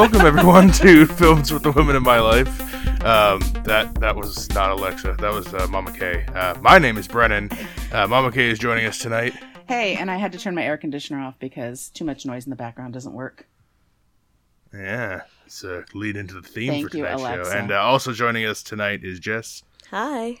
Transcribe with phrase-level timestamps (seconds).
[0.00, 2.48] So, welcome everyone to Films with the Women in My Life.
[3.04, 5.16] Um, that that was not Alexa.
[5.18, 6.24] That was uh, Mama K.
[6.34, 7.50] Uh, my name is Brennan.
[7.92, 9.34] Uh, Mama K is joining us tonight.
[9.68, 12.50] Hey, and I had to turn my air conditioner off because too much noise in
[12.50, 13.46] the background doesn't work.
[14.72, 17.54] Yeah, it's a lead into the theme Thank for you, tonight's show.
[17.54, 19.64] And uh, also joining us tonight is Jess.
[19.90, 20.38] Hi.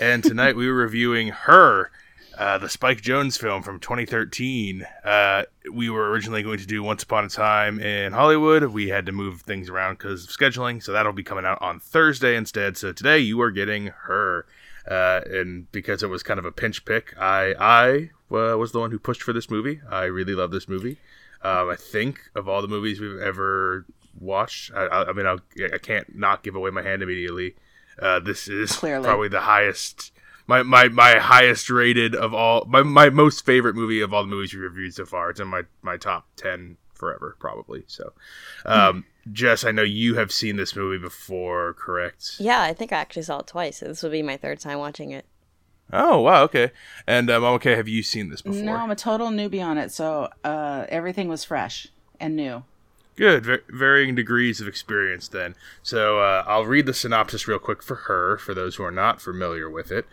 [0.00, 1.92] And tonight we were reviewing her,
[2.38, 4.86] uh, the Spike Jonze film from 2013.
[5.04, 8.64] Uh, we were originally going to do Once Upon a Time in Hollywood.
[8.64, 11.80] We had to move things around because of scheduling, so that'll be coming out on
[11.80, 12.76] Thursday instead.
[12.76, 14.46] So today you are getting her.
[14.88, 18.78] Uh, and because it was kind of a pinch pick, I I uh, was the
[18.78, 19.80] one who pushed for this movie.
[19.90, 20.98] I really love this movie.
[21.42, 23.84] Um, I think of all the movies we've ever
[24.18, 25.40] watched, I, I, I mean, I'll,
[25.72, 27.56] I can't not give away my hand immediately.
[28.00, 29.04] Uh, this is Clearly.
[29.04, 30.12] probably the highest,
[30.46, 34.28] my, my, my highest rated of all, my, my most favorite movie of all the
[34.28, 35.30] movies we reviewed so far.
[35.30, 37.84] It's in my, my top 10 forever, probably.
[37.86, 38.12] So,
[38.64, 42.36] um, Jess, I know you have seen this movie before, correct?
[42.38, 43.80] Yeah, I think I actually saw it twice.
[43.80, 45.26] This would be my third time watching it.
[45.92, 46.72] Oh, wow, okay.
[47.06, 48.62] And, um, okay, have you seen this before?
[48.62, 51.86] No, I'm a total newbie on it, so uh, everything was fresh
[52.18, 52.64] and new.
[53.16, 55.54] Good, Va- varying degrees of experience then.
[55.82, 59.22] So uh, I'll read the synopsis real quick for her, for those who are not
[59.22, 60.06] familiar with it.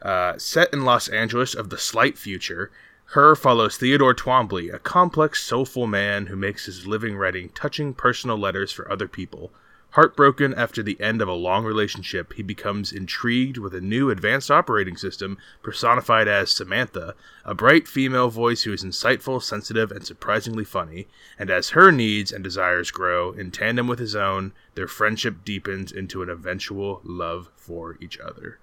[0.00, 2.70] Uh, set in Los Angeles of the slight future,
[3.12, 8.36] her follows Theodore Twombly, a complex, soulful man who makes his living writing touching personal
[8.36, 9.50] letters for other people.
[9.92, 14.50] Heartbroken after the end of a long relationship, he becomes intrigued with a new advanced
[14.50, 20.64] operating system personified as Samantha, a bright female voice who is insightful, sensitive, and surprisingly
[20.64, 21.08] funny.
[21.38, 25.90] And as her needs and desires grow, in tandem with his own, their friendship deepens
[25.90, 28.58] into an eventual love for each other.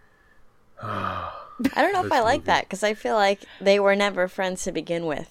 [1.75, 2.45] I don't know if This I like movie.
[2.47, 5.29] that because I feel like they were never friends to begin with.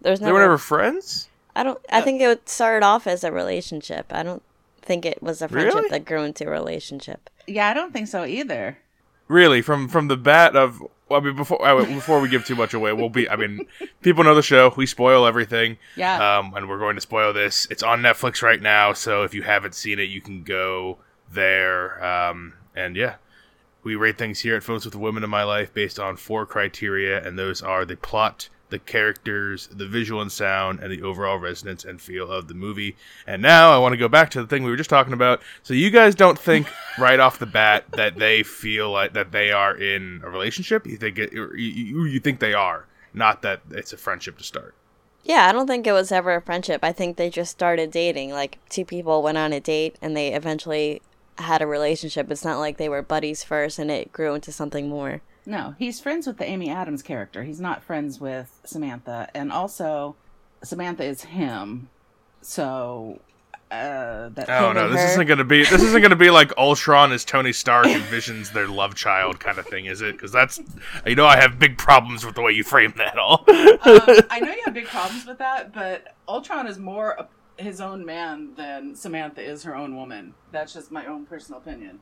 [0.00, 0.34] There's They never.
[0.38, 1.28] were never friends?
[1.54, 1.78] I don't.
[1.90, 4.06] I think it started off as a relationship.
[4.10, 4.42] I don't
[4.82, 5.88] think it was a friendship Really?
[5.90, 7.28] that grew into a relationship.
[7.46, 8.78] Yeah, I don't think so either.
[9.28, 12.54] Really, from from the bat of well, I mean, before I, before we give too
[12.54, 13.28] much away, we'll be.
[13.28, 13.66] I mean,
[14.00, 14.72] people know the show.
[14.76, 15.76] We spoil everything.
[15.96, 16.38] Yeah.
[16.38, 17.66] Um, and we're going to spoil this.
[17.68, 20.98] It's on Netflix right now, so if you haven't seen it, you can go
[21.30, 22.02] there.
[22.02, 23.16] Um, and yeah,
[23.82, 27.26] we rate things here at Photos with Women in My Life based on four criteria,
[27.26, 31.84] and those are the plot, the characters, the visual and sound, and the overall resonance
[31.84, 32.96] and feel of the movie.
[33.26, 35.42] And now I want to go back to the thing we were just talking about.
[35.62, 36.68] So you guys don't think
[36.98, 40.86] right off the bat that they feel like that they are in a relationship?
[40.86, 44.44] You think it, you, you, you think they are, not that it's a friendship to
[44.44, 44.74] start.
[45.22, 46.82] Yeah, I don't think it was ever a friendship.
[46.82, 48.30] I think they just started dating.
[48.30, 51.02] Like two people went on a date and they eventually
[51.40, 52.30] had a relationship.
[52.30, 55.22] It's not like they were buddies first and it grew into something more.
[55.46, 57.44] No, he's friends with the Amy Adams character.
[57.44, 59.28] He's not friends with Samantha.
[59.34, 60.16] And also,
[60.62, 61.88] Samantha is him.
[62.42, 63.20] So,
[63.70, 65.06] uh, that Oh no, and this her.
[65.12, 68.94] isn't gonna be this isn't gonna be like Ultron is Tony Stark envisions their love
[68.94, 70.12] child kind of thing, is it?
[70.12, 70.60] Because that's
[71.06, 73.44] you know I have big problems with the way you frame that all.
[73.48, 77.28] um, I know you have big problems with that, but Ultron is more a,
[77.58, 80.34] his own man than Samantha is her own woman.
[80.52, 82.00] That's just my own personal opinion.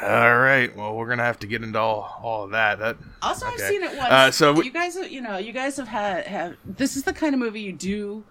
[0.00, 2.78] all right, well we're gonna have to get into all all of that.
[2.78, 4.10] That Also, I've seen it once.
[4.12, 6.56] Uh, so we- you guys, you know, you guys have had have.
[6.64, 8.24] This is the kind of movie you do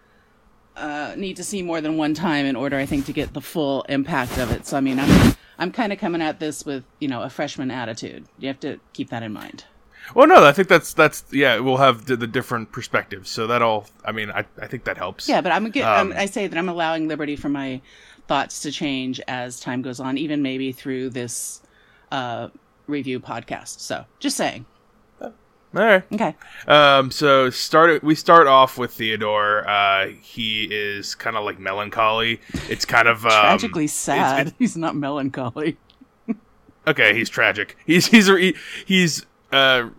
[0.75, 3.41] uh, need to see more than one time in order, I think, to get the
[3.41, 4.65] full impact of it.
[4.67, 7.71] So, I mean, I'm I'm kind of coming at this with you know a freshman
[7.71, 8.25] attitude.
[8.37, 9.63] You have to keep that in mind.
[10.13, 13.29] Well no, I think that's that's yeah we'll have the, the different perspectives.
[13.29, 15.27] So that'll I mean I I think that helps.
[15.27, 17.81] Yeah, but I'm, get, Um, I'm I say that I'm allowing liberty for my
[18.27, 21.61] thoughts to change as time goes on, even maybe through this
[22.11, 22.49] uh,
[22.87, 23.79] review podcast.
[23.79, 24.65] So, just saying.
[25.21, 26.03] All right.
[26.13, 26.33] Okay.
[26.69, 29.67] Um, so start we start off with Theodore.
[29.67, 32.39] Uh, he is kind of like melancholy.
[32.69, 34.47] It's kind of um, Tragically it's- sad.
[34.47, 35.77] it's- He's not melancholy.
[36.87, 37.75] okay, he's tragic.
[37.85, 38.55] He's he's he,
[38.85, 39.89] he's uh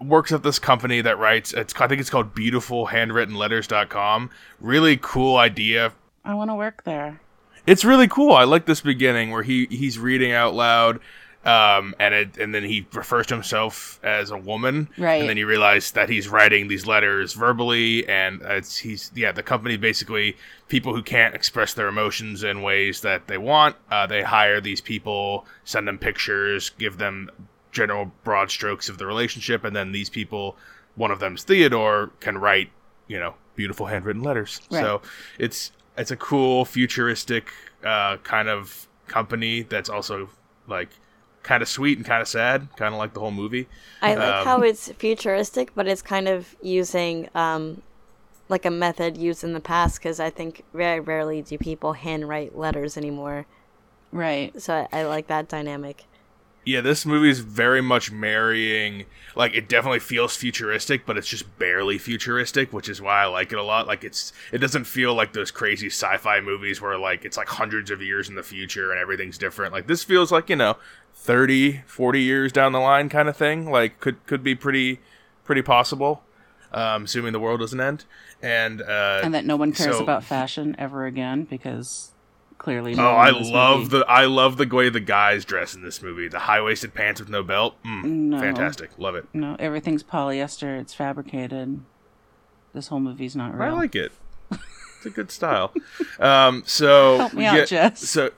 [0.00, 1.52] works at this company that writes.
[1.52, 4.30] It's I think it's called beautiful handwritten BeautifulHandwrittenLetters.com.
[4.60, 5.92] Really cool idea.
[6.24, 7.20] I want to work there.
[7.66, 8.32] It's really cool.
[8.32, 11.00] I like this beginning where he he's reading out loud.
[11.44, 15.20] Um, and it, and then he refers to himself as a woman, Right.
[15.20, 19.30] And then you realize that he's writing these letters verbally, and it's he's yeah.
[19.30, 23.76] The company basically people who can't express their emotions in ways that they want.
[23.90, 27.30] Uh, they hire these people, send them pictures, give them
[27.74, 30.56] general broad strokes of the relationship, and then these people,
[30.94, 32.70] one of them's Theodore, can write
[33.08, 34.60] you know beautiful handwritten letters.
[34.70, 34.80] Right.
[34.80, 35.02] So
[35.38, 37.52] it's it's a cool futuristic
[37.84, 40.30] uh, kind of company that's also
[40.66, 40.88] like
[41.42, 43.68] kind of sweet and kind of sad, kind of like the whole movie.
[44.00, 47.82] I like Um, how it's futuristic, but it's kind of using um,
[48.48, 52.56] like a method used in the past because I think very rarely do people handwrite
[52.56, 53.46] letters anymore.
[54.10, 54.58] Right.
[54.60, 56.04] So I, I like that dynamic.
[56.66, 59.04] Yeah, this movie is very much marrying.
[59.36, 63.52] Like, it definitely feels futuristic, but it's just barely futuristic, which is why I like
[63.52, 63.86] it a lot.
[63.86, 67.90] Like, it's it doesn't feel like those crazy sci-fi movies where like it's like hundreds
[67.90, 69.72] of years in the future and everything's different.
[69.72, 70.76] Like, this feels like you know,
[71.14, 73.70] 30, 40 years down the line kind of thing.
[73.70, 75.00] Like, could could be pretty
[75.44, 76.22] pretty possible,
[76.72, 78.04] um, assuming the world doesn't end.
[78.42, 82.12] And uh, And that no one cares so- about fashion ever again because
[82.64, 82.94] clearly.
[82.94, 85.82] No Oh, one I love movie- the I love the way the guys dress in
[85.82, 86.28] this movie.
[86.28, 88.40] The high waisted pants with no belt, mm, No.
[88.40, 89.26] fantastic, love it.
[89.34, 90.80] No, everything's polyester.
[90.80, 91.80] It's fabricated.
[92.72, 93.62] This whole movie's not real.
[93.62, 94.12] I like it.
[94.96, 95.74] It's a good style.
[96.18, 98.00] Um, so Help me we out, get- Jess.
[98.08, 98.30] So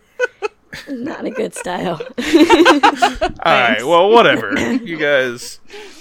[0.88, 2.00] Not a good style.
[2.18, 4.52] all right, well, whatever.
[4.86, 5.58] You guys,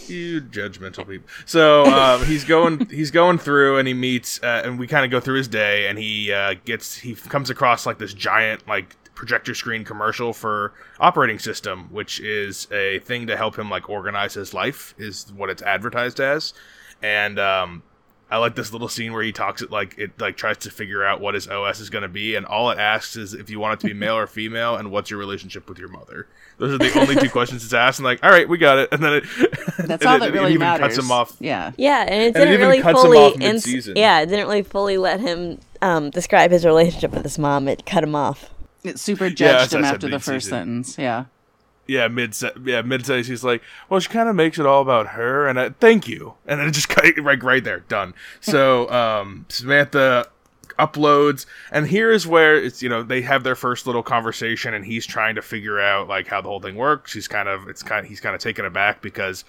[0.08, 1.28] you judgmental people.
[1.46, 5.12] So um, he's going he's going through and he meets uh, and we kind of
[5.12, 8.96] go through his day and he uh, gets he comes across like this giant like
[9.16, 14.34] projector screen commercial for operating system which is a thing to help him like organize
[14.34, 16.54] his life is what it's advertised as
[17.02, 17.82] and um
[18.32, 21.04] I like this little scene where he talks it like it like tries to figure
[21.04, 23.60] out what his OS is going to be, and all it asks is if you
[23.60, 26.28] want it to be male or female, and what's your relationship with your mother.
[26.58, 28.90] Those are the only two questions it's asked, and like, all right, we got it,
[28.92, 29.24] and then it.
[29.78, 30.96] That's and all it- that it really even matters.
[30.96, 31.36] Cuts him off.
[31.40, 31.72] Yeah.
[31.78, 33.96] Yeah, and it didn't even really fully off ins- mid-season.
[33.98, 37.68] yeah, it didn't really fully let him um, describe his relationship with his mom.
[37.68, 38.50] It cut him off.
[38.84, 40.84] It super judged as I him after the first mid-season.
[40.84, 40.98] sentence.
[40.98, 41.26] Yeah.
[41.88, 45.08] Yeah, mid yeah mid sentence he's like, well, she kind of makes it all about
[45.10, 48.14] her, and I, thank you, and then it just cut right right there, done.
[48.42, 50.28] So um, Samantha
[50.80, 55.06] uploads, and here's where it's you know they have their first little conversation, and he's
[55.06, 57.14] trying to figure out like how the whole thing works.
[57.14, 59.46] He's kind of it's kind of, he's kind of taken aback because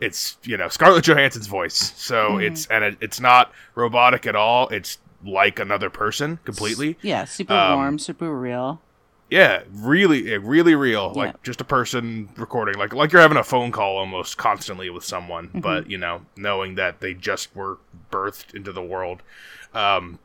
[0.00, 4.68] it's you know Scarlett Johansson's voice, so it's and it, it's not robotic at all.
[4.68, 6.96] It's like another person completely.
[7.02, 7.24] Yeah.
[7.24, 8.80] Super Um, warm, super real.
[9.30, 11.12] Yeah, really, really real.
[11.12, 15.04] Like just a person recording, like like you're having a phone call almost constantly with
[15.04, 15.60] someone, Mm-hmm.
[15.60, 17.78] but you know, knowing that they just were
[18.10, 19.22] birthed into the world,
[19.74, 20.18] um,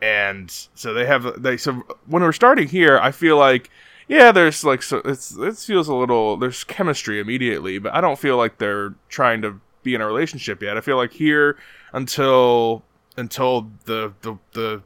[0.00, 1.56] and so they have they.
[1.56, 3.70] So when we're starting here, I feel like
[4.06, 8.18] yeah, there's like so it's it feels a little there's chemistry immediately, but I don't
[8.18, 10.76] feel like they're trying to be in a relationship yet.
[10.76, 11.56] I feel like here
[11.92, 12.84] until
[13.16, 14.82] until the the the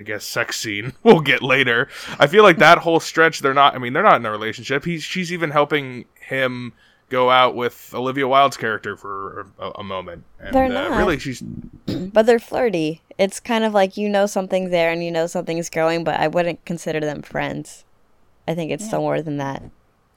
[0.00, 1.88] I guess sex scene we'll get later.
[2.18, 4.84] I feel like that whole stretch they're not I mean they're not in a relationship.
[4.84, 6.72] He's she's even helping him
[7.10, 10.22] go out with Olivia Wilde's character for a, a moment.
[10.38, 10.96] And, They're uh, not.
[10.96, 11.42] really she's
[11.86, 13.02] But they're flirty.
[13.18, 16.28] It's kind of like you know something's there and you know something's growing, but I
[16.28, 17.84] wouldn't consider them friends.
[18.48, 19.62] I think it's still more than that.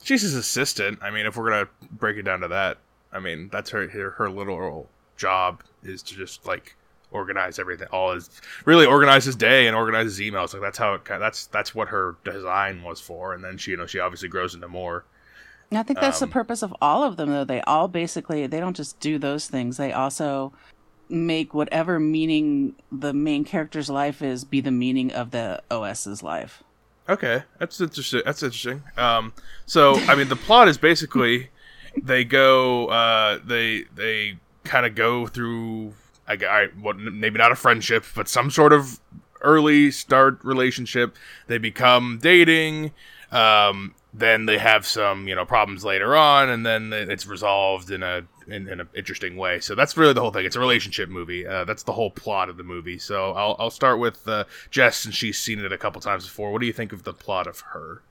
[0.03, 0.99] she's his assistant.
[1.01, 2.77] I mean, if we're gonna break it down to that,
[3.11, 4.87] I mean that's her her, her little
[5.17, 6.75] job is to just like
[7.13, 8.29] organize everything, all his
[8.65, 10.53] really organize his day and organize his emails.
[10.53, 13.33] Like that's how it that's that's what her design was for.
[13.33, 15.05] And then she you know she obviously grows into more.
[15.69, 17.45] And I think that's Um, the purpose of all of them, though.
[17.45, 19.77] They all basically they don't just do those things.
[19.77, 20.53] They also
[21.09, 26.63] make whatever meaning the main character's life is be the meaning of the OS's life.
[27.09, 28.21] Okay, that's interesting.
[28.25, 28.81] That's interesting.
[28.97, 29.33] Um,
[29.65, 31.49] so I mean, the plot is basically
[32.01, 35.93] they go, uh, they they kind of go through,
[36.27, 38.99] I, I what maybe not a friendship, but some sort of
[39.41, 41.15] early start relationship.
[41.47, 42.91] They become dating.
[43.31, 48.03] Um, then they have some you know problems later on, and then it's resolved in
[48.03, 49.59] a in, in an interesting way.
[49.59, 50.45] So that's really the whole thing.
[50.45, 51.47] It's a relationship movie.
[51.47, 52.99] Uh, that's the whole plot of the movie.
[52.99, 56.51] So I'll I'll start with uh, Jess, since she's seen it a couple times before.
[56.51, 58.01] What do you think of the plot of her?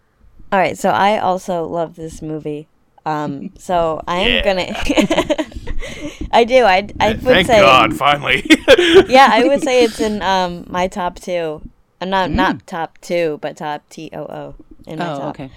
[0.50, 2.66] All right, so I also love this movie.
[3.06, 4.42] Um, so I am Yeah.
[4.44, 5.44] gonna.
[6.32, 6.64] I do.
[6.64, 7.60] I I would Thank say.
[7.60, 8.44] God, finally.
[9.08, 11.62] Yeah, I would say it's in um my top two.
[12.00, 12.34] Uh, not Mm.
[12.34, 14.54] not top two, but top T O O
[14.86, 15.28] in my Oh, top.
[15.30, 15.50] okay.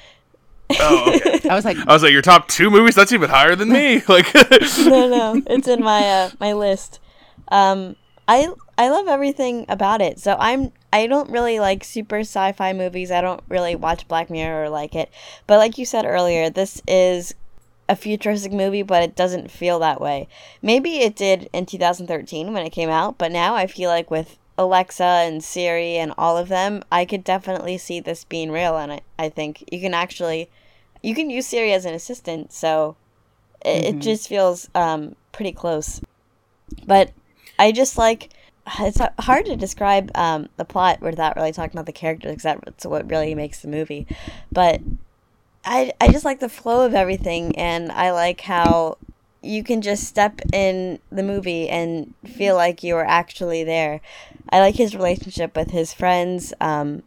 [0.79, 1.50] oh, okay.
[1.50, 2.96] I was like, I was like, your top two movies?
[2.96, 4.01] That's even higher than me.
[4.08, 7.00] Like, no, no, it's in my uh, my list.
[7.50, 7.96] Um,
[8.27, 10.20] I I love everything about it.
[10.20, 13.12] So I'm I don't really like super sci-fi movies.
[13.12, 15.10] I don't really watch Black Mirror or like it.
[15.48, 17.34] But like you said earlier, this is
[17.88, 20.27] a futuristic movie, but it doesn't feel that way.
[20.62, 24.38] Maybe it did in 2013 when it came out, but now I feel like with
[24.58, 28.77] Alexa and Siri and all of them, I could definitely see this being real.
[28.77, 30.50] And I, I think you can actually,
[31.04, 32.54] you can use Siri as an assistant.
[32.54, 32.96] So
[33.63, 36.01] it, it just feels um, pretty close.
[36.86, 37.12] But
[37.60, 38.32] I just like
[38.80, 42.86] it's hard to describe um, the plot without really talking about the characters because that's
[42.86, 44.08] what really makes the movie.
[44.51, 44.82] But
[45.66, 48.98] I I just like the flow of everything, and I like how
[49.42, 54.02] you can just step in the movie and feel like you are actually there.
[54.50, 57.04] I like his relationship with his friends, um,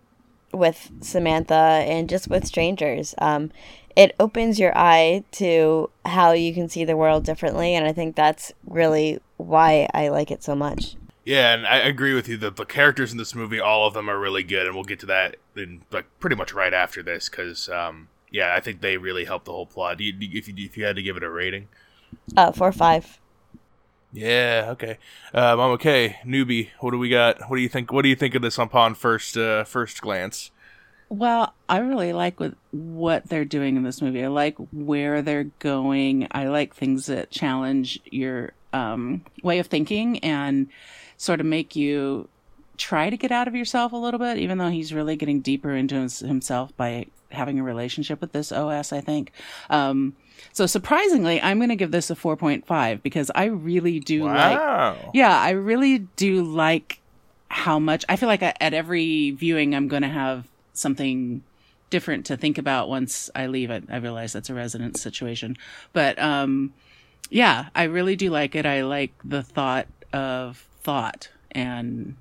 [0.53, 3.15] with Samantha, and just with strangers.
[3.19, 3.51] Um,
[3.97, 8.15] it opens your eye to how you can see the world differently, and I think
[8.15, 10.97] that's really why I like it so much.
[11.25, 14.09] Yeah, and I agree with you that the characters in this movie, all of them
[14.09, 17.29] are really good, and we'll get to that in like pretty much right after this
[17.29, 20.01] because, um, yeah, I think they really help the whole plot.
[20.01, 21.69] You, if you if you had to give it a rating,
[22.37, 23.19] uh, four five.
[24.13, 24.69] Yeah.
[24.71, 24.99] Okay.
[25.35, 26.17] Um, I'm okay.
[26.25, 27.49] Newbie, what do we got?
[27.49, 27.93] What do you think?
[27.93, 30.51] What do you think of this upon first uh, first glance?
[31.11, 34.25] Well, I really like what what they're doing in this movie.
[34.25, 36.29] I like where they're going.
[36.31, 40.69] I like things that challenge your um, way of thinking and
[41.17, 42.29] sort of make you
[42.77, 45.75] try to get out of yourself a little bit, even though he's really getting deeper
[45.75, 49.33] into his, himself by having a relationship with this OS, I think.
[49.71, 50.17] Um,
[50.53, 54.93] so surprisingly, I'm going to give this a 4.5 because I really do wow.
[54.95, 57.01] like, yeah, I really do like
[57.49, 61.43] how much I feel like I, at every viewing, I'm going to have something
[61.91, 63.85] different to think about once I leave it.
[63.91, 65.57] I realize that's a residence situation,
[65.93, 66.75] but, um,
[67.31, 68.65] yeah, I really do like it.
[68.65, 72.17] I like the thought of thought and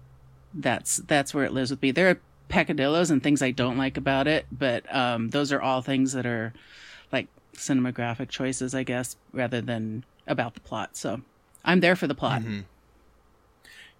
[0.53, 3.97] that's that's where it lives with me there are peccadillos and things i don't like
[3.97, 6.53] about it but um, those are all things that are
[7.11, 11.21] like cinematographic choices i guess rather than about the plot so
[11.65, 12.61] i'm there for the plot mm-hmm.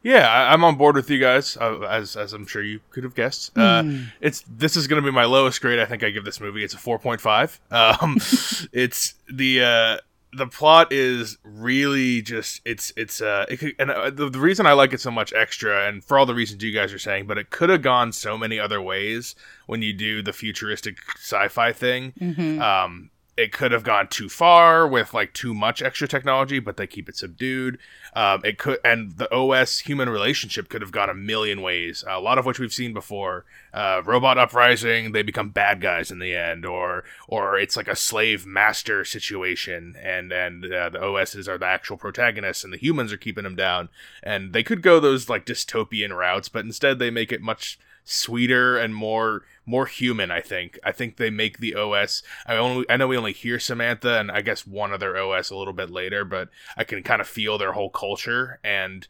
[0.03, 3.03] Yeah, I, am on board with you guys, uh, as as I'm sure you could
[3.03, 3.57] have guessed.
[3.57, 4.05] Uh, mm.
[4.21, 5.79] It's this is going to be my lowest grade.
[5.79, 6.63] I think I give this movie.
[6.63, 7.59] It's a 4.5.
[7.71, 8.15] Um,
[8.71, 9.97] it's the uh,
[10.33, 14.65] the plot is really just it's it's uh it could, and uh, the, the reason
[14.65, 17.27] I like it so much extra and for all the reasons you guys are saying,
[17.27, 19.35] but it could have gone so many other ways
[19.67, 22.13] when you do the futuristic sci-fi thing.
[22.19, 22.61] Mm-hmm.
[22.61, 26.87] Um, it could have gone too far with like too much extra technology, but they
[26.87, 27.77] keep it subdued.
[28.15, 32.03] Um, it could, and the OS human relationship could have gone a million ways.
[32.07, 33.45] a lot of which we've seen before.
[33.71, 37.95] Uh, robot uprising, they become bad guys in the end, or or it's like a
[37.95, 43.13] slave master situation, and and uh, the OSs are the actual protagonists, and the humans
[43.13, 43.89] are keeping them down.
[44.23, 47.77] And they could go those like dystopian routes, but instead they make it much
[48.09, 50.79] sweeter and more more human i think.
[50.83, 54.31] I think they make the os i only i know we only hear samantha and
[54.31, 57.57] i guess one other os a little bit later but i can kind of feel
[57.57, 59.07] their whole culture and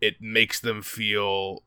[0.00, 1.62] it makes them feel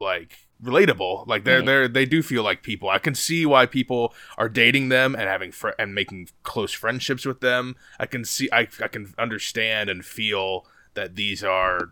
[0.00, 1.26] like relatable.
[1.26, 1.66] Like they're right.
[1.66, 2.88] they're they do feel like people.
[2.88, 7.24] I can see why people are dating them and having fr- and making close friendships
[7.24, 7.76] with them.
[7.98, 11.90] I can see I, I can understand and feel that these are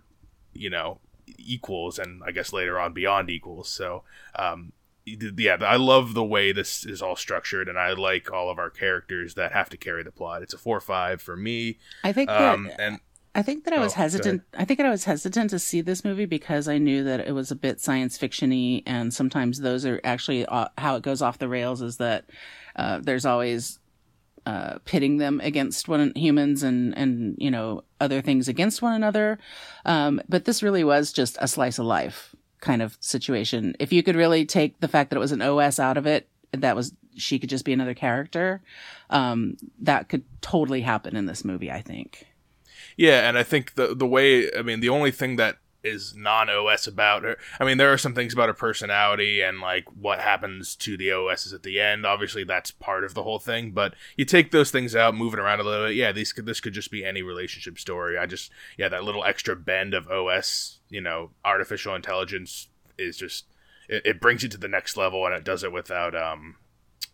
[0.52, 0.98] you know
[1.38, 3.68] equals and I guess later on beyond equals.
[3.68, 4.02] So,
[4.34, 4.72] um,
[5.06, 8.70] yeah, I love the way this is all structured, and I like all of our
[8.70, 10.42] characters that have to carry the plot.
[10.42, 11.78] It's a four five for me.
[12.02, 13.00] I think um, that, and
[13.36, 14.42] I think that I was oh, hesitant.
[14.56, 17.32] I think that I was hesitant to see this movie because I knew that it
[17.32, 21.38] was a bit science fictiony, and sometimes those are actually uh, how it goes off
[21.38, 21.82] the rails.
[21.82, 22.24] Is that
[22.74, 23.78] uh, there's always
[24.46, 29.38] uh, pitting them against one humans and and you know other things against one another.
[29.84, 33.74] Um, but this really was just a slice of life kind of situation.
[33.80, 36.28] If you could really take the fact that it was an OS out of it,
[36.52, 38.62] that was she could just be another character.
[39.10, 41.70] Um, that could totally happen in this movie.
[41.70, 42.26] I think.
[42.96, 46.86] Yeah, and I think the the way I mean the only thing that is non-OS
[46.86, 47.36] about her.
[47.60, 51.12] I mean, there are some things about her personality and like what happens to the
[51.12, 52.04] OSs at the end.
[52.04, 53.70] Obviously, that's part of the whole thing.
[53.70, 55.96] But you take those things out, move it around a little bit.
[55.96, 58.18] Yeah, these could this could just be any relationship story.
[58.18, 63.46] I just yeah, that little extra bend of OS, you know, artificial intelligence is just
[63.88, 66.56] it, it brings you to the next level, and it does it without um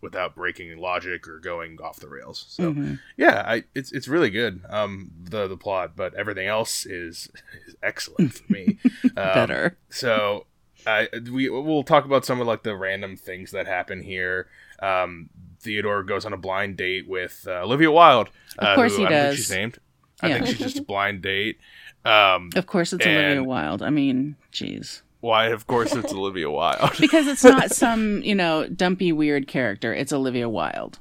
[0.03, 2.45] without breaking logic or going off the rails.
[2.49, 2.95] So mm-hmm.
[3.17, 4.63] yeah, I, it's it's really good.
[4.69, 7.31] Um, the the plot, but everything else is,
[7.67, 8.79] is excellent for me.
[9.05, 9.79] um, Better.
[9.89, 10.47] So
[10.87, 14.49] I we we'll talk about some of like the random things that happen here.
[14.81, 15.31] Um,
[15.61, 18.29] Theodore goes on a blind date with uh, Olivia Wilde.
[18.61, 19.29] Uh, of course who, he I does.
[19.29, 19.79] Think she's named.
[20.21, 21.59] I think she's just a blind date.
[22.05, 23.83] Um, of course, it's and, Olivia Wilde.
[23.83, 25.03] I mean, jeez.
[25.23, 26.91] Why, of course, it's Olivia Wilde.
[27.01, 29.95] because it's not some, you know, dumpy, weird character.
[29.95, 30.99] It's Olivia Wilde.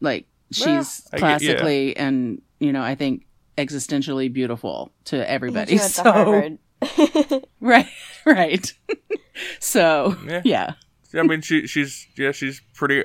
[0.00, 2.06] Like, she's well, classically yeah.
[2.06, 5.78] and, you know, I think existentially beautiful to everybody.
[5.78, 6.58] So,
[7.60, 7.88] right,
[8.24, 8.72] right.
[9.58, 10.42] so, yeah.
[10.44, 10.72] yeah.
[11.14, 13.02] I mean, she she's yeah, she's pretty.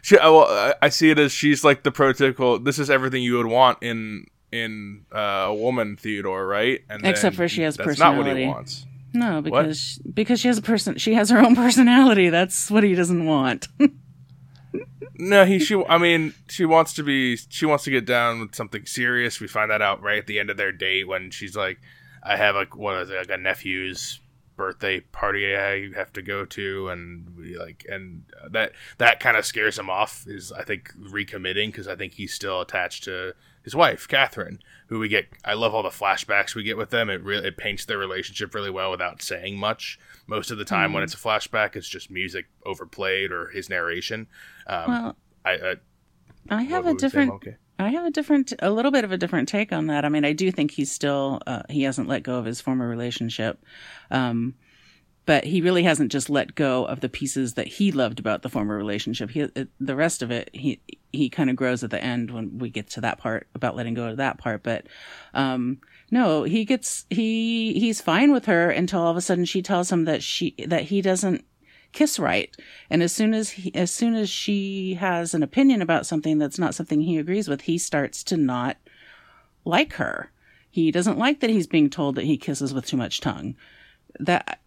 [0.00, 2.64] She well, I see it as she's like the prototypical.
[2.64, 6.82] This is everything you would want in in uh, a woman, Theodore, right?
[6.88, 8.22] And except for she has that's personality.
[8.22, 8.86] not what he wants.
[9.14, 10.14] No, because what?
[10.14, 12.30] because she has a person she has her own personality.
[12.30, 13.68] That's what he doesn't want.
[15.22, 15.80] No, he she.
[15.88, 17.36] I mean, she wants to be.
[17.36, 19.40] She wants to get down with something serious.
[19.40, 21.78] We find that out right at the end of their date when she's like,
[22.24, 24.18] "I have like what is it, like a nephew's
[24.56, 29.46] birthday party I have to go to," and we like, and that that kind of
[29.46, 30.24] scares him off.
[30.26, 34.98] Is I think recommitting because I think he's still attached to his wife, Catherine, who
[34.98, 35.28] we get.
[35.44, 37.08] I love all the flashbacks we get with them.
[37.08, 39.98] It really it paints their relationship really well without saying much.
[40.26, 40.94] Most of the time, mm-hmm.
[40.94, 44.26] when it's a flashback, it's just music overplayed or his narration.
[44.66, 45.74] Um, well, I, I,
[46.50, 47.32] I have a different.
[47.32, 47.56] Okay.
[47.78, 50.04] I have a different, a little bit of a different take on that.
[50.04, 52.86] I mean, I do think he's still, uh, he hasn't let go of his former
[52.88, 53.64] relationship.
[54.10, 54.54] Um,
[55.24, 58.48] but he really hasn't just let go of the pieces that he loved about the
[58.48, 59.30] former relationship.
[59.30, 60.80] He, it, the rest of it, he
[61.12, 63.94] he kind of grows at the end when we get to that part about letting
[63.94, 64.62] go of that part.
[64.62, 64.86] But
[65.34, 65.78] um,
[66.10, 69.92] no, he gets he he's fine with her until all of a sudden she tells
[69.92, 71.44] him that she that he doesn't
[71.92, 72.54] kiss right.
[72.90, 76.58] And as soon as he, as soon as she has an opinion about something that's
[76.58, 78.76] not something he agrees with, he starts to not
[79.64, 80.32] like her.
[80.70, 83.54] He doesn't like that he's being told that he kisses with too much tongue.
[84.18, 84.60] That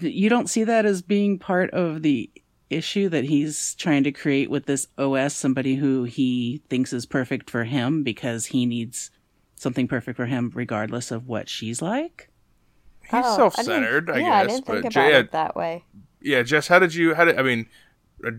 [0.00, 2.30] you don't see that as being part of the
[2.70, 7.50] issue that he's trying to create with this OS, somebody who he thinks is perfect
[7.50, 9.10] for him because he needs
[9.56, 12.30] something perfect for him regardless of what she's like.
[13.02, 14.32] He's oh, self-centered, I, I, yeah, guess.
[14.32, 15.84] I didn't think about Jay, it that way.
[16.20, 17.14] Yeah, Jess, how did you?
[17.14, 17.66] How did I mean?
[18.24, 18.30] Uh,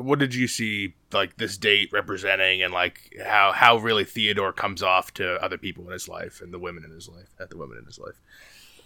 [0.00, 4.82] what did you see like this date representing, and like how how really Theodore comes
[4.82, 7.56] off to other people in his life and the women in his life, at the
[7.56, 8.20] women in his life?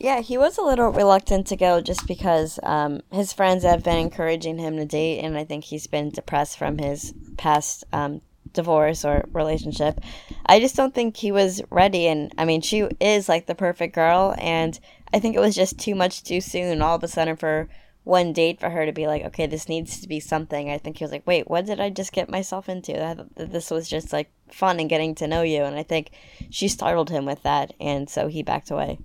[0.00, 3.98] Yeah, he was a little reluctant to go just because um, his friends have been
[3.98, 8.22] encouraging him to date, and I think he's been depressed from his past um,
[8.54, 10.00] divorce or relationship.
[10.46, 13.94] I just don't think he was ready, and I mean, she is like the perfect
[13.94, 14.80] girl, and
[15.12, 16.80] I think it was just too much too soon.
[16.80, 17.68] All of a sudden, for
[18.02, 20.70] one date, for her to be like, okay, this needs to be something.
[20.70, 23.04] I think he was like, wait, what did I just get myself into?
[23.04, 26.12] I, this was just like fun and getting to know you, and I think
[26.48, 28.98] she startled him with that, and so he backed away.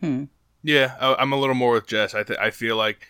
[0.00, 0.24] Hmm.
[0.62, 2.14] Yeah, I'm a little more with Jess.
[2.14, 3.06] I th- I feel like,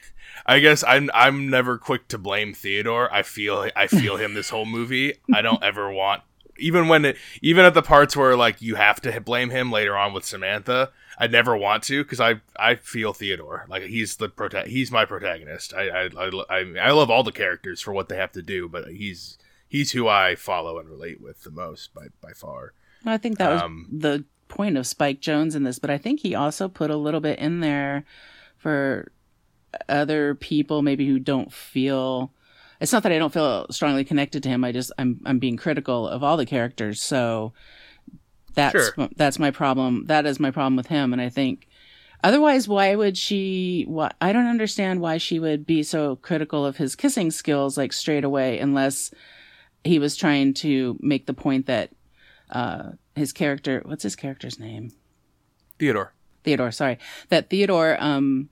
[0.46, 3.12] I guess I'm I'm never quick to blame Theodore.
[3.12, 5.14] I feel I feel him this whole movie.
[5.32, 6.22] I don't ever want
[6.58, 9.96] even when it, even at the parts where like you have to blame him later
[9.96, 10.90] on with Samantha.
[11.18, 15.04] I never want to because I I feel Theodore like he's the prota- he's my
[15.04, 15.74] protagonist.
[15.74, 18.88] I I, I I love all the characters for what they have to do, but
[18.88, 22.72] he's he's who I follow and relate with the most by by far.
[23.04, 26.20] I think that was um, the point of Spike Jonze in this, but I think
[26.20, 28.04] he also put a little bit in there
[28.56, 29.12] for
[29.88, 32.32] other people maybe who don't feel
[32.80, 34.64] it's not that I don't feel strongly connected to him.
[34.64, 37.02] I just I'm I'm being critical of all the characters.
[37.02, 37.52] So
[38.54, 39.08] that's sure.
[39.16, 40.04] that's my problem.
[40.06, 41.68] That is my problem with him and I think
[42.24, 46.76] otherwise why would she why I don't understand why she would be so critical of
[46.76, 49.10] his kissing skills like straight away unless
[49.84, 51.90] he was trying to make the point that
[52.50, 54.92] uh his character what's his character's name?
[55.78, 56.14] Theodore.
[56.44, 56.98] Theodore sorry.
[57.28, 58.48] That theodore um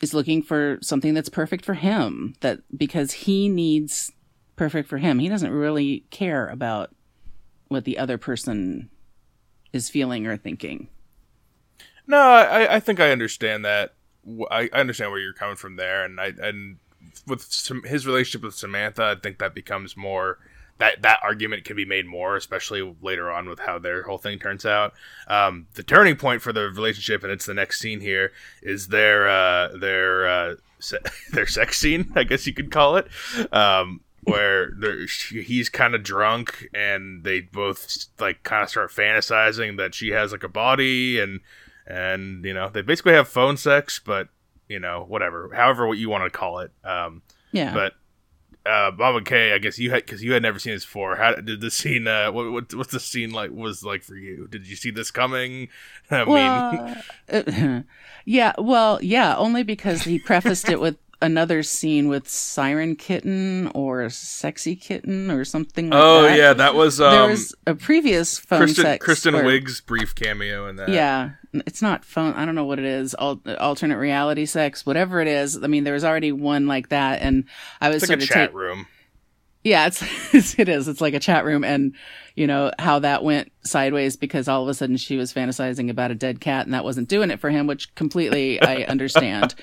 [0.00, 4.10] is looking for something that's perfect for him that because he needs
[4.56, 6.94] perfect for him he doesn't really care about
[7.68, 8.90] what the other person
[9.72, 10.88] is feeling or thinking.
[12.06, 13.94] No i i think i understand that.
[14.50, 16.76] I, I understand where you're coming from there and i and
[17.26, 20.38] with some, his relationship with samantha i think that becomes more
[20.80, 24.38] that that argument can be made more, especially later on with how their whole thing
[24.38, 24.94] turns out.
[25.28, 29.28] Um, the turning point for the relationship, and it's the next scene here, is their
[29.28, 33.08] uh, their uh, se- their sex scene, I guess you could call it,
[33.52, 34.72] um, where
[35.30, 40.32] he's kind of drunk, and they both like kind of start fantasizing that she has
[40.32, 41.40] like a body, and
[41.86, 44.28] and you know they basically have phone sex, but
[44.66, 46.72] you know whatever, however what you want to call it.
[46.84, 47.20] Um,
[47.52, 47.92] yeah, but
[48.66, 51.16] uh, Bob K, I guess you had because you had never seen this before.
[51.16, 52.06] How did the scene?
[52.06, 53.50] Uh, what, what what's the scene like?
[53.50, 54.46] Was like for you?
[54.48, 55.68] Did you see this coming?
[56.10, 56.96] I well,
[57.32, 57.84] mean,
[58.24, 64.08] yeah, well, yeah, only because he prefaced it with another scene with Siren Kitten or
[64.10, 66.04] Sexy Kitten or something like that.
[66.04, 66.38] oh, that.
[66.38, 70.14] yeah, that was um, there was a previous phone Kristen, sex Kristen where, Wiig's brief
[70.14, 70.88] cameo in that.
[70.88, 72.34] Yeah, it's not phone.
[72.34, 73.14] I don't know what it is.
[73.18, 75.62] Al- alternate reality sex, whatever it is.
[75.62, 77.44] I mean, there was already one like that, and
[77.80, 78.86] I was it's sort like of a chat ta- room.
[79.62, 79.86] Yeah,
[80.32, 80.88] it's it is.
[80.88, 81.94] It's like a chat room, and
[82.34, 86.10] you know how that went sideways because all of a sudden she was fantasizing about
[86.10, 89.54] a dead cat, and that wasn't doing it for him, which completely I understand.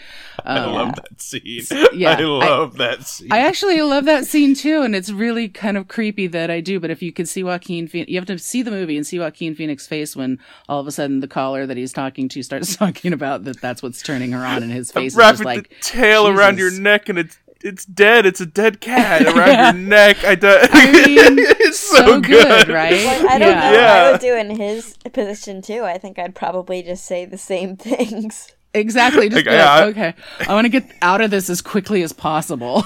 [0.46, 1.64] Um, I love that scene.
[1.94, 3.32] Yeah, I love I, that scene.
[3.32, 6.80] I actually love that scene too, and it's really kind of creepy that I do.
[6.80, 9.18] But if you could see Joaquin, Phoenix, you have to see the movie and see
[9.18, 10.38] Joaquin Phoenix face when
[10.70, 13.62] all of a sudden the caller that he's talking to starts talking about that.
[13.62, 16.40] That's what's turning her on, and his face is just like tail Jesus.
[16.40, 18.26] around your neck, and it's it's dead.
[18.26, 20.24] It's a dead cat around your neck.
[20.24, 22.92] I, do- I mean, it's so, so good, good, right?
[23.04, 23.60] Like, I don't Yeah.
[23.60, 23.94] know what Yeah.
[24.08, 25.84] I would do in his position too.
[25.84, 28.52] I think I'd probably just say the same things.
[28.74, 29.30] Exactly.
[29.30, 30.14] Just Like, be like, okay,
[30.48, 32.84] I want to get out of this as quickly as possible.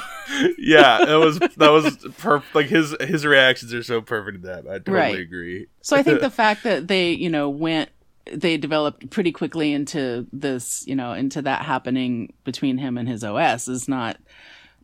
[0.57, 2.55] Yeah, that was that was perfect.
[2.55, 4.59] Like his his reactions are so perfect in that.
[4.67, 5.19] I totally Right.
[5.19, 5.67] agree.
[5.81, 7.89] So I think the fact that they, you know, went,
[8.31, 13.23] they developed pretty quickly into this, you know, into that happening between him and his
[13.25, 14.17] OS is not,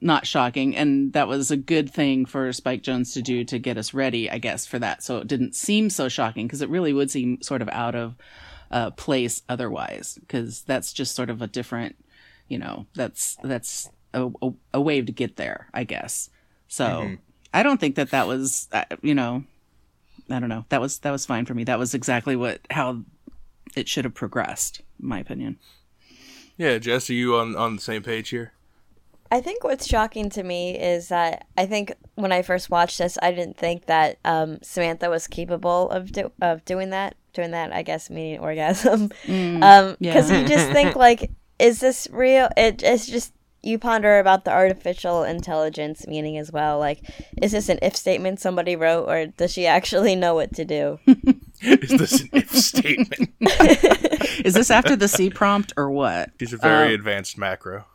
[0.02, 0.76] not shocking.
[0.76, 4.30] And that was a good thing for Spike Jonze to do to get us ready,
[4.30, 5.04] I guess, for that.
[5.04, 8.16] So it didn't seem so shocking because it really would seem sort of out of
[8.70, 11.96] uh, place otherwise, because that's just sort of a different,
[12.48, 16.30] you know, that's, that's a, a, a way to get there, I guess.
[16.68, 17.16] So
[17.54, 19.44] I don't think that that was, uh, you know,
[20.30, 20.66] I don't know.
[20.70, 21.64] That was that was fine for me.
[21.64, 23.04] That was exactly what how
[23.76, 25.58] it should have progressed, in my opinion.
[26.58, 28.52] Yeah, Jess, are you on on the same page here?
[29.32, 33.18] I think what's shocking to me is that I think when I first watched this,
[33.22, 37.16] I didn't think that um, Samantha was capable of do- of doing that.
[37.34, 39.12] Doing that, I guess, meaning orgasm.
[39.28, 40.40] um, because yeah.
[40.40, 42.50] you just think like, is this real?
[42.58, 46.80] It, it's just you ponder about the artificial intelligence meaning as well.
[46.80, 47.02] Like,
[47.42, 51.00] is this an if statement somebody wrote, or does she actually know what to do?
[51.60, 53.32] Is this an if statement?
[54.46, 56.30] Is this after the C prompt or what?
[56.40, 57.86] She's a very Uh, advanced macro.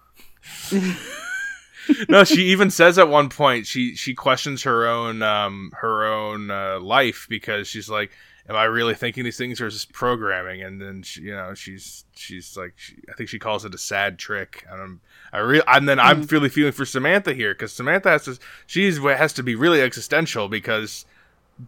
[2.09, 6.51] No, she even says at one point she she questions her own um her own
[6.51, 8.11] uh, life because she's like,
[8.49, 11.55] "Am I really thinking these things, or is this programming?" And then she, you know
[11.55, 14.65] she's she's like, she, I think she calls it a sad trick.
[14.71, 15.01] And I'm,
[15.33, 18.99] I re- and then I'm really feeling for Samantha here because Samantha has to she's
[18.99, 21.05] has to be really existential because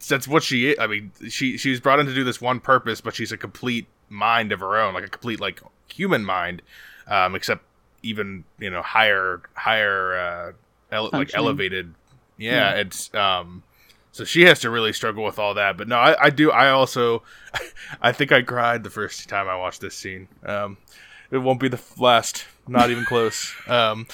[0.08, 0.78] that's what she is.
[0.78, 3.36] I mean, she she was brought in to do this one purpose, but she's a
[3.36, 6.62] complete mind of her own, like a complete like human mind,
[7.06, 7.64] um, except
[8.04, 10.52] even you know higher higher uh,
[10.94, 11.94] ele- like elevated.
[12.38, 13.62] Yeah, it's um.
[14.12, 15.76] So she has to really struggle with all that.
[15.76, 16.52] But no, I, I do.
[16.52, 17.22] I also,
[18.00, 20.28] I think I cried the first time I watched this scene.
[20.44, 20.76] Um,
[21.32, 22.44] it won't be the last.
[22.66, 23.52] Not even close.
[23.68, 24.06] Um,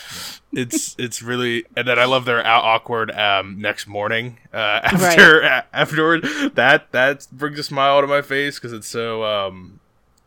[0.53, 5.67] it's it's really, and then I love their awkward um, next morning uh, after a-
[5.73, 6.25] afterward.
[6.55, 9.80] That that brings a smile to my face because it's so um,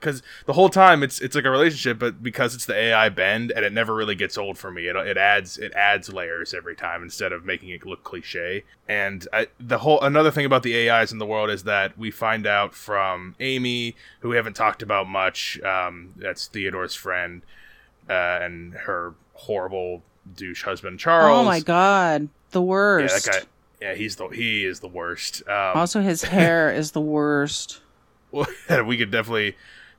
[0.03, 3.51] because the whole time it's it's like a relationship, but because it's the AI bend
[3.51, 4.87] and it never really gets old for me.
[4.87, 8.63] It, it adds it adds layers every time instead of making it look cliche.
[8.87, 12.11] And I, the whole another thing about the AIs in the world is that we
[12.11, 15.59] find out from Amy, who we haven't talked about much.
[15.61, 17.41] Um, that's Theodore's friend
[18.09, 20.03] uh, and her horrible
[20.35, 21.39] douche husband Charles.
[21.39, 23.25] Oh my god, the Yeah, worst.
[23.25, 23.47] that guy.
[23.81, 25.47] Yeah, he's the he is the worst.
[25.47, 27.81] Um, Also, his hair is the worst.
[28.31, 29.55] we could definitely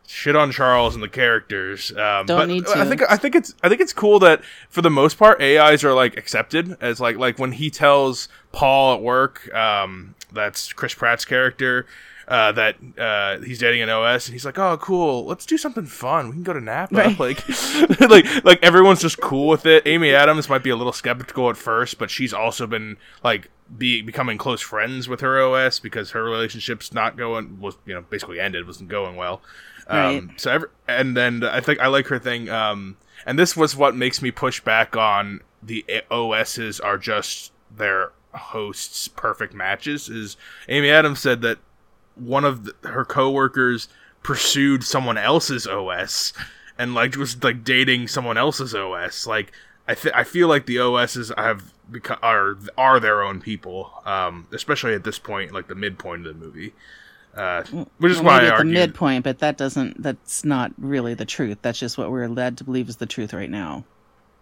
[0.06, 1.90] shit on Charles and the characters.
[1.92, 4.82] Um, Don't but need I think I think it's I think it's cool that for
[4.82, 9.02] the most part AIs are like accepted as like like when he tells Paul at
[9.02, 11.86] work, um, that's Chris Pratt's character.
[12.26, 15.26] Uh, that uh, he's dating an OS, and he's like, "Oh, cool.
[15.26, 16.28] Let's do something fun.
[16.28, 17.18] We can go to Napa." Right.
[17.18, 19.86] Like, like, like everyone's just cool with it.
[19.86, 24.00] Amy Adams might be a little skeptical at first, but she's also been like be
[24.00, 28.40] becoming close friends with her OS because her relationship's not going was you know basically
[28.40, 29.42] ended, wasn't going well.
[29.86, 30.40] Um, Right.
[30.40, 32.48] So every, and then I think I like her thing.
[32.48, 38.12] Um, and this was what makes me push back on the OSs are just their
[38.32, 40.08] hosts' perfect matches.
[40.08, 40.36] Is
[40.68, 41.58] Amy Adams said that
[42.14, 43.88] one of the, her coworkers
[44.22, 46.32] pursued someone else's OS
[46.78, 49.26] and like was like dating someone else's OS.
[49.26, 49.52] Like
[49.86, 54.46] I th- I feel like the OSs have become are are their own people, um,
[54.52, 56.72] especially at this point, like the midpoint of the movie.
[57.36, 57.64] Uh,
[57.98, 60.02] which is why I at the midpoint, but that doesn't.
[60.02, 61.58] That's not really the truth.
[61.62, 63.84] That's just what we're led to believe is the truth right now.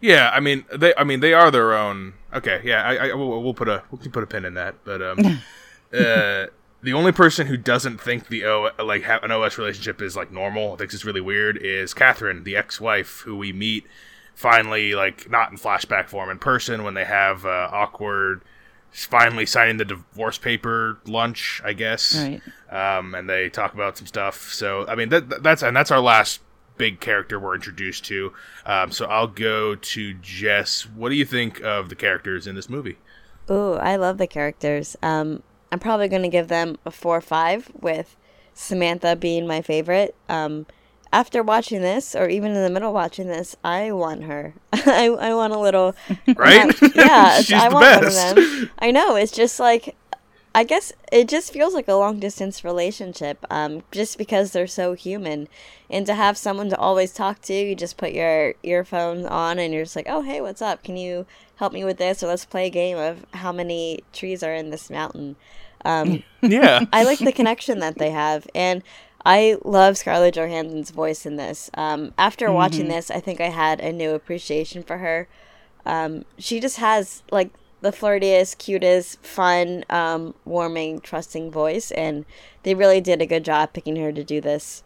[0.01, 0.95] Yeah, I mean they.
[0.97, 2.15] I mean they are their own.
[2.35, 4.75] Okay, yeah, I, I we'll, we'll put a we'll put a pin in that.
[4.85, 5.19] But um,
[5.93, 6.47] uh,
[6.83, 10.33] the only person who doesn't think the O like ha- an OS relationship is like
[10.33, 13.87] normal, thinks it's really weird, is Catherine, the ex-wife, who we meet
[14.35, 18.43] finally like not in flashback form in person when they have uh, awkward.
[18.93, 22.43] Finally signing the divorce paper lunch, I guess Right.
[22.99, 24.53] um, and they talk about some stuff.
[24.53, 26.41] So I mean that that's and that's our last
[26.77, 28.33] big character we're introduced to.
[28.67, 30.83] Um, so I'll go to Jess.
[30.87, 32.99] What do you think of the characters in this movie?
[33.51, 34.97] Ooh, I love the characters.
[35.03, 38.17] Um, I'm probably going to give them a four or five, with
[38.55, 40.15] Samantha being my favorite.
[40.29, 40.67] Um,
[41.13, 44.55] after watching this, or even in the middle watching this, I want her.
[44.73, 45.95] I, I want a little.
[46.37, 46.75] Right?
[46.95, 48.17] yeah, She's I the want best.
[48.37, 48.71] one of them.
[48.79, 49.17] I know.
[49.17, 49.95] It's just like
[50.55, 54.93] I guess it just feels like a long distance relationship, um, just because they're so
[54.93, 55.49] human.
[55.89, 59.73] And to have someone to always talk to, you just put your earphones on and
[59.73, 60.83] you're just like, oh, hey, what's up?
[60.85, 62.23] Can you help me with this?
[62.23, 65.37] Or let's play a game of how many trees are in this mountain.
[65.87, 66.85] Um, Yeah.
[66.93, 68.47] I like the connection that they have.
[68.55, 68.83] And
[69.25, 71.71] I love Scarlett Johansson's voice in this.
[71.75, 75.29] Um, after watching this, I think I had a new appreciation for her.
[75.87, 82.25] Um, she just has like the flirtiest, cutest, fun, um, warming, trusting voice, and
[82.63, 84.83] they really did a good job picking her to do this.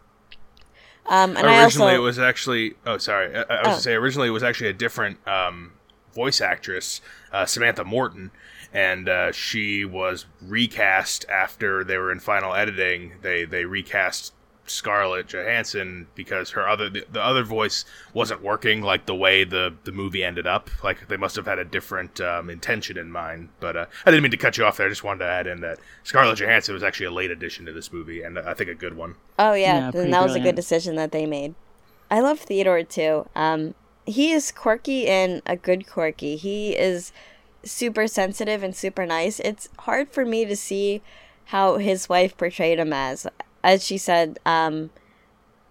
[1.07, 2.73] Um, and I originally, also it was actually.
[2.85, 3.33] Oh, sorry.
[3.35, 3.63] I, I was Oh.
[3.63, 5.73] gonna say originally it was actually a different um,
[6.13, 8.31] voice actress, uh, Samantha Morton,
[8.77, 13.13] and uh, she was recast after they were in final editing.
[13.23, 14.33] They they recast
[14.67, 19.73] Scarlett Johansson because her other the, the other voice wasn't working like the way the
[19.83, 20.69] the movie ended up.
[20.83, 23.49] Like they must have had a different um, intention in mind.
[23.59, 24.85] But uh, I didn't mean to cut you off there.
[24.85, 27.73] I just wanted to add in that Scarlett Johansson was actually a late addition to
[27.73, 29.15] this movie, and I think a good one.
[29.39, 31.55] Oh yeah, Yeah, then pretty that was a good decision that they made.
[32.11, 33.27] I love Theodore too.
[33.35, 33.73] Um,
[34.05, 36.35] he is quirky and a good quirky.
[36.35, 37.11] He is
[37.71, 39.39] super sensitive and super nice.
[39.39, 41.01] It's hard for me to see
[41.45, 43.27] how his wife portrayed him as.
[43.63, 44.89] As she said, um,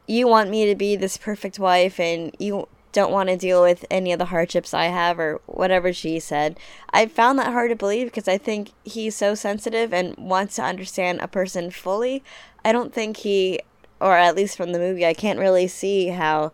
[0.07, 3.85] you want me to be this perfect wife and you don't want to deal with
[3.91, 6.59] any of the hardships I have or whatever she said.
[6.95, 10.63] I found that hard to believe because I think he's so sensitive and wants to
[10.63, 12.25] understand a person fully.
[12.65, 13.61] I don't think he,
[14.01, 16.53] or at least from the movie, I can't really see how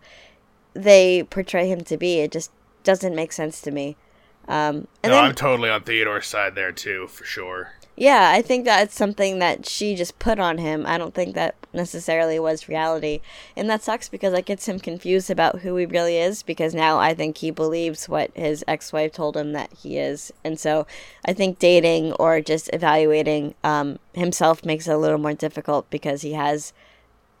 [0.73, 2.19] they portray him to be.
[2.19, 2.51] It just
[2.83, 3.95] doesn't make sense to me.
[4.47, 7.71] Um, and no, then, I'm totally on Theodore's side there too, for sure.
[7.95, 10.85] yeah, I think that's something that she just put on him.
[10.85, 13.21] I don't think that necessarily was reality.
[13.55, 16.99] And that sucks because that gets him confused about who he really is because now
[16.99, 20.31] I think he believes what his ex wife told him that he is.
[20.43, 20.87] And so
[21.25, 26.21] I think dating or just evaluating um, himself makes it a little more difficult because
[26.21, 26.73] he has,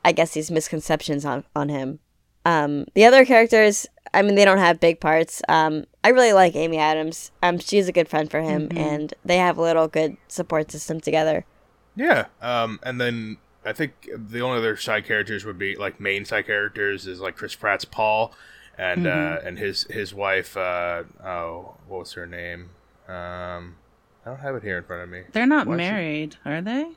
[0.05, 1.99] I guess, these misconceptions on, on him.
[2.45, 5.41] Um, the other characters, I mean, they don't have big parts.
[5.47, 7.31] Um, I really like Amy Adams.
[7.41, 10.99] Um, she's a good friend for him, and they have a little good support system
[10.99, 11.45] together.
[11.95, 12.25] Yeah.
[12.41, 16.45] Um, and then I think the only other side characters would be like main side
[16.47, 18.33] characters is like Chris Pratt's Paul,
[18.77, 20.57] and uh, and his his wife.
[20.57, 22.71] Uh, oh, what was her name?
[23.07, 23.75] Um,
[24.25, 25.23] I don't have it here in front of me.
[25.31, 26.87] They're not Why is she- married, are they?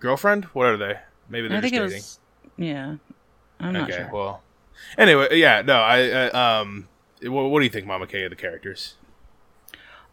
[0.00, 0.44] Girlfriend?
[0.46, 0.98] What are they?
[1.28, 1.96] Maybe they're I think just it dating.
[1.98, 2.18] was.
[2.58, 2.96] Yeah,
[3.60, 3.98] I'm not okay.
[4.02, 4.10] sure.
[4.12, 4.42] Well.
[4.98, 5.62] Anyway, yeah.
[5.62, 6.08] No, I.
[6.28, 6.88] I um.
[7.22, 8.94] What, what do you think, Mama K, of the characters?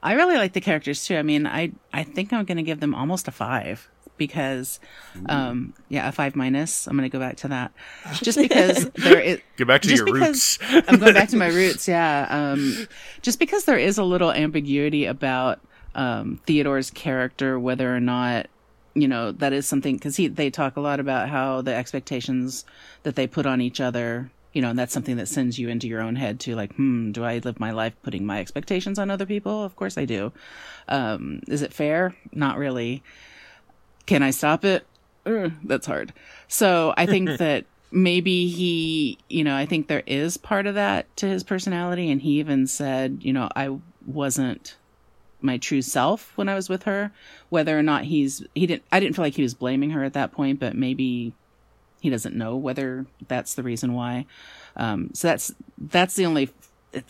[0.02, 1.18] I really like the characters too.
[1.18, 4.80] I mean, I I think I'm going to give them almost a five because,
[5.28, 6.88] um, yeah, a five minus.
[6.88, 7.72] I'm going to go back to that,
[8.14, 9.40] just because there is.
[9.58, 10.60] Get back to your roots.
[10.62, 12.28] I'm going back to my roots, yeah.
[12.30, 12.88] Um,
[13.22, 15.60] just because there is a little ambiguity about
[15.96, 18.48] um, Theodore's character, whether or not
[18.94, 22.66] you know that is something because he they talk a lot about how the expectations
[23.04, 25.88] that they put on each other you know and that's something that sends you into
[25.88, 29.10] your own head to like hmm do i live my life putting my expectations on
[29.10, 29.64] other people?
[29.64, 30.32] Of course i do.
[30.88, 32.16] Um is it fair?
[32.32, 33.04] Not really.
[34.06, 34.86] Can i stop it?
[35.26, 36.14] Ugh, that's hard.
[36.48, 41.16] So i think that maybe he you know i think there is part of that
[41.18, 44.78] to his personality and he even said you know i wasn't
[45.42, 47.12] my true self when I was with her.
[47.50, 50.14] Whether or not he's he didn't I didn't feel like he was blaming her at
[50.14, 51.34] that point, but maybe
[52.00, 54.26] he doesn't know whether that's the reason why.
[54.76, 56.50] Um, so that's that's the only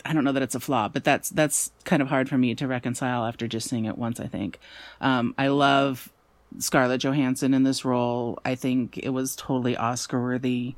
[0.04, 2.54] I don't know that it's a flaw, but that's that's kind of hard for me
[2.54, 4.20] to reconcile after just seeing it once.
[4.20, 4.58] I think
[5.00, 6.12] um, I love
[6.58, 8.38] Scarlett Johansson in this role.
[8.44, 10.74] I think it was totally Oscar worthy.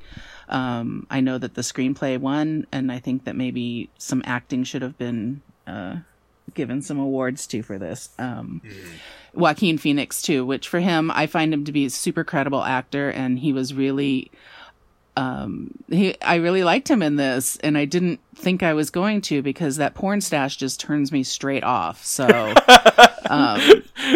[0.47, 4.83] Um, I know that the screenplay won, and I think that maybe some acting should
[4.83, 5.97] have been uh,
[6.53, 8.09] given some awards to for this.
[8.19, 8.61] Um,
[9.33, 13.09] Joaquin Phoenix too, which for him, I find him to be a super credible actor,
[13.09, 14.31] and he was really,
[15.15, 19.21] um, he I really liked him in this, and I didn't think I was going
[19.21, 22.03] to because that porn stash just turns me straight off.
[22.05, 22.25] So,
[23.29, 23.59] um,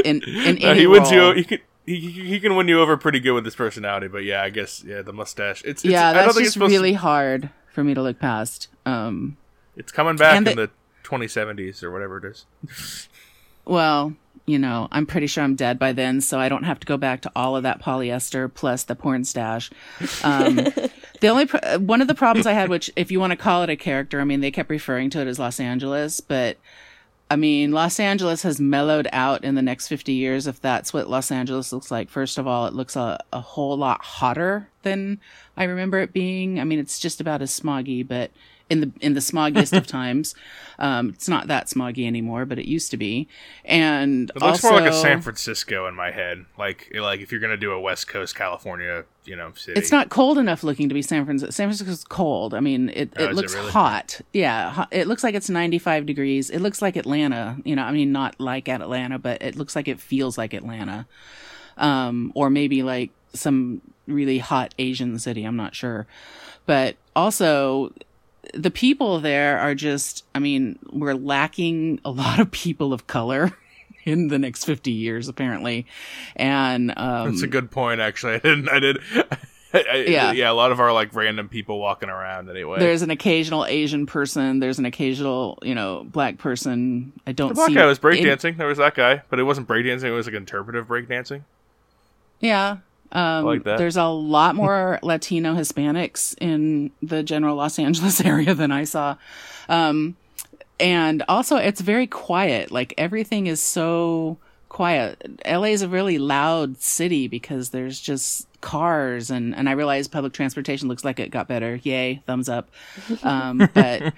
[0.06, 1.36] in in No, he wins role- you.
[1.36, 1.60] He can.
[1.86, 4.84] He, he can win you over pretty good with his personality, but yeah, I guess
[4.86, 5.62] yeah, the mustache.
[5.63, 8.02] It's, it's yeah, I don't that's think just supposed really To, hard for me to
[8.02, 8.68] look past.
[8.86, 9.38] Um,
[9.78, 10.72] it's coming back and in the- the
[11.08, 13.08] 2070s or whatever it is.
[13.65, 14.13] Well,
[14.46, 16.96] you know, I'm pretty sure I'm dead by then, so I don't have to go
[16.96, 19.70] back to all of that polyester plus the porn stash.
[20.24, 20.56] Um,
[21.20, 23.38] the only pro- uh, one of the problems I had, which if you want to
[23.38, 26.58] call it a character, I mean, they kept referring to it as Los Angeles, but
[27.30, 31.10] I mean, Los Angeles has mellowed out in the next 50 years, if that's what
[31.10, 32.10] Los Angeles looks like.
[32.10, 35.20] First of all, it looks a, a whole lot hotter than
[35.58, 36.58] I remember it being.
[36.58, 38.32] I mean, it's just about as smoggy, but
[38.69, 40.36] in the in the smoggiest of times.
[40.80, 43.27] Um, it's not that smoggy anymore, but it used to be.
[43.65, 46.45] And It looks also, more like a San Francisco in my head.
[46.58, 49.80] Like like if you're gonna do a West Coast California, you know, city.
[49.80, 51.51] It's not cold enough looking to be San Francisco.
[51.51, 52.53] San Francisco's cold.
[52.53, 53.71] I mean, it, Oh, it looks really?
[53.71, 54.21] hot.
[54.34, 56.49] Yeah, ho- it looks like it's 95 degrees.
[56.49, 57.58] It looks like Atlanta.
[57.65, 60.53] You know, I mean, not like at Atlanta, but it looks like it feels like
[60.53, 61.08] Atlanta.
[61.77, 65.43] Um, or maybe like some really hot Asian city.
[65.43, 66.08] I'm not sure.
[66.65, 67.93] But also,
[68.54, 73.52] the people there are just, I mean, we're lacking a lot of people of color
[74.06, 75.86] in the next 50 years, apparently.
[76.36, 78.00] And, um, That's a good point.
[78.00, 78.69] Actually, I didn't.
[78.69, 78.97] I did.
[79.73, 80.32] I, Yeah.
[80.32, 80.50] yeah.
[80.50, 82.80] A lot of our like random people walking around anyway.
[82.80, 84.60] There's an occasional Asian person.
[84.60, 87.12] There's an occasional, you know, black person.
[87.28, 87.76] I don't the black see.
[87.76, 88.58] guy was breakdancing.
[88.58, 90.06] There was that guy, but it wasn't breakdancing.
[90.06, 91.43] It was like interpretive breakdancing.
[92.39, 92.78] Yeah.
[93.12, 93.63] Um, like.
[93.63, 99.17] There's a lot more Latino Hispanics in the general Los Angeles area than I saw.
[99.70, 100.15] Um,
[100.80, 102.72] and also, it's very quiet.
[102.72, 104.38] Like everything is so
[104.70, 105.41] quiet.
[105.46, 110.34] LA is a really loud city because there's just cars and and I realize public
[110.34, 111.80] transportation looks like it got better.
[111.84, 112.70] Yay, thumbs up.
[113.24, 114.13] Um, but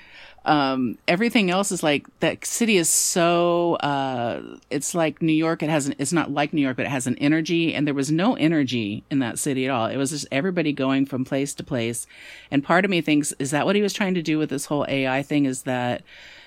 [0.46, 5.70] um everything else is like that city is so uh it's like new york it
[5.70, 8.12] has an it's not like new york but it has an energy and there was
[8.12, 9.88] no energy in that city at all.
[9.88, 12.08] It was just everybody going from place to place.
[12.52, 14.66] And part of me thinks is that what he was trying to do with this
[14.66, 16.04] whole ai thing is that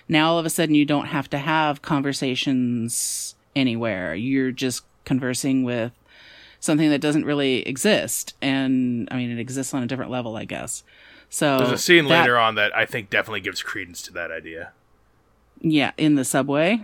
[0.08, 4.14] now all of a sudden you don't have to have conversations anywhere.
[4.14, 5.92] You're just conversing with
[6.60, 8.34] something that doesn't really exist.
[8.40, 10.82] And i mean it exists on a different level i guess
[11.34, 14.30] so There's a scene that- later on that I think definitely gives credence to that
[14.30, 14.72] idea.
[15.60, 16.82] yeah in the subway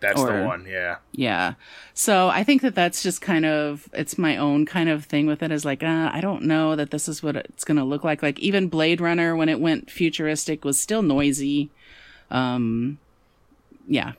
[0.00, 0.66] That's the one.
[0.68, 0.96] Yeah.
[1.12, 1.54] Yeah.
[1.94, 5.42] So I think that that's just kind of, it's my own kind of thing with
[5.42, 8.04] it is like, uh, I don't know that this is what it's going to look
[8.04, 8.22] like.
[8.22, 11.70] Like even Blade Runner, when it went futuristic, was still noisy.
[12.30, 12.98] Um,
[13.88, 14.12] yeah.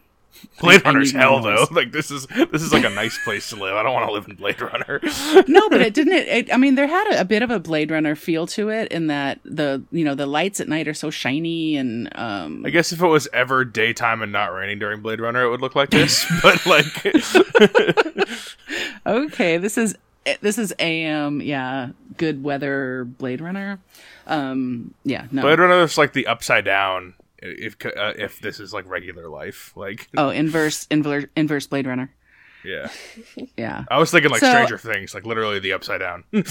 [0.59, 1.67] Blade Runner's hell though.
[1.71, 3.75] Like this is this is like a nice place to live.
[3.75, 4.99] I don't want to live in Blade Runner.
[5.47, 7.59] No, but it didn't, it, it, I mean, there had a, a bit of a
[7.59, 10.93] Blade Runner feel to it in that the, you know, the lights at night are
[10.93, 15.01] so shiny and, um, I guess if it was ever daytime and not raining during
[15.01, 16.25] Blade Runner, it would look like this.
[16.43, 17.05] but like,
[19.05, 19.95] okay, this is,
[20.41, 23.79] this is AM, yeah, good weather Blade Runner.
[24.25, 25.41] Um, yeah, no.
[25.41, 27.13] Blade Runner is like the upside down.
[27.39, 32.11] If uh, if this is like regular life, like Oh, inverse, inverse, inverse Blade Runner.
[32.65, 32.89] yeah,
[33.55, 33.85] Yeah.
[33.89, 36.23] I was thinking like So- Stranger Things, like literally the upside down.
[36.31, 36.43] yeah.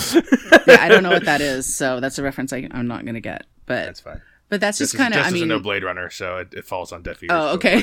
[0.69, 3.21] I don't know what that is, so that's a reference I, I'm not going to
[3.21, 3.47] get.
[3.67, 4.23] But That's fine.
[4.49, 5.27] but that's just kind of.
[5.27, 7.31] I mean, no Blade Runner, so it, it falls on deaf ears.
[7.33, 7.83] Oh, okay.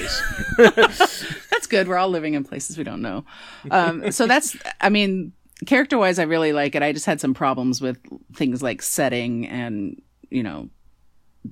[0.57, 1.87] that's good.
[1.89, 3.25] We're all living in places we don't know.
[3.69, 4.55] Um, so that's.
[4.79, 5.33] I mean,
[5.65, 6.81] character wise, I really like it.
[6.83, 7.97] I just had some problems with
[8.35, 10.69] things like setting and you know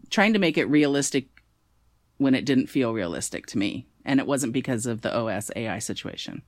[0.10, 1.26] trying to make it realistic
[2.22, 5.80] when it didn't feel realistic to me, and it wasn't because of the OS AI
[5.80, 6.44] situation.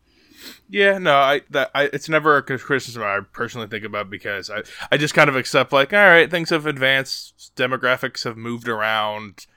[0.69, 4.61] Yeah, no, I that I it's never a criticism I personally think about because I
[4.91, 9.47] I just kind of accept like all right, things have advanced, demographics have moved around.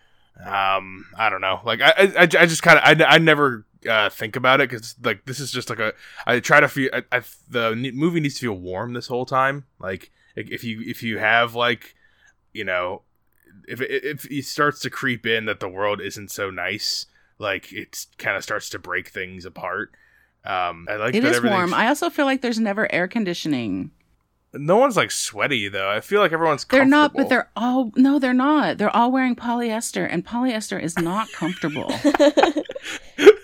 [0.43, 4.09] Um, I don't know, like I I, I just kind of I, I never uh,
[4.09, 5.93] think about it because like this is just like a
[6.27, 9.67] I try to feel I, I the movie needs to feel warm this whole time.
[9.79, 11.95] Like if you if you have like
[12.55, 13.03] you know
[13.67, 17.07] if it, if it starts to creep in that the world isn't so nice,
[17.39, 19.93] like it kind of starts to break things apart.
[20.45, 21.75] Um, I like It that is warm.
[21.75, 23.91] I also feel like there's never air conditioning.
[24.55, 25.91] no one's like sweaty though.
[25.91, 26.65] I feel like everyone's.
[26.65, 28.79] They're not, but they're all no, they're not.
[28.79, 31.93] They're all wearing polyester, and polyester is not comfortable.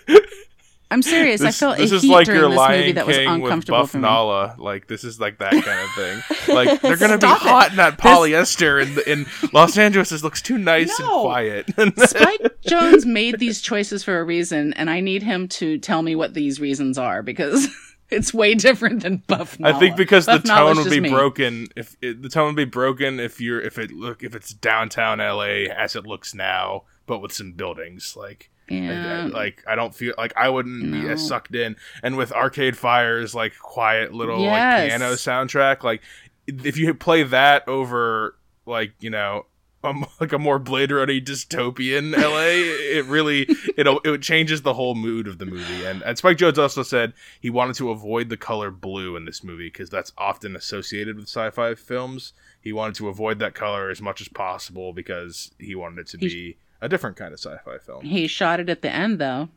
[0.91, 1.41] I'm serious.
[1.41, 3.17] This, I felt this a is heat like during your this Lion movie that was
[3.17, 4.01] King with uncomfortable Buff for me.
[4.01, 4.55] Nala.
[4.59, 6.55] Like this is like that kind of thing.
[6.55, 7.47] Like they're gonna be Stop it.
[7.49, 11.67] hot in that polyester, and in Los Angeles this looks too nice and quiet.
[11.97, 16.15] Spike Jonze made these choices for a reason, and I need him to tell me
[16.15, 17.67] what these reasons are because
[18.11, 20.99] it's way different than Buff I think because Buff the Nala's tone would just be
[21.01, 21.09] me.
[21.09, 24.53] broken if it, the tone would be broken if you're if it look if it's
[24.53, 28.51] downtown LA as it looks now, but with some buildings like.
[28.69, 29.29] Yeah.
[29.31, 33.35] like I don't feel like I wouldn't be as sucked in, and with Arcade Fire's
[33.35, 36.01] like quiet little like piano soundtrack, like
[36.47, 38.35] if you play that over
[38.65, 39.45] like you know
[39.83, 43.41] um, like a more Blade Runner dystopian LA, it really
[43.77, 45.85] it it changes the whole mood of the movie.
[45.85, 49.43] And, and Spike Jonze also said he wanted to avoid the color blue in this
[49.43, 52.31] movie because that's often associated with sci-fi films.
[52.61, 56.17] He wanted to avoid that color as much as possible because he wanted it to
[56.17, 58.03] He- be a different kind of sci-fi film.
[58.05, 59.49] He shot it at the end, though.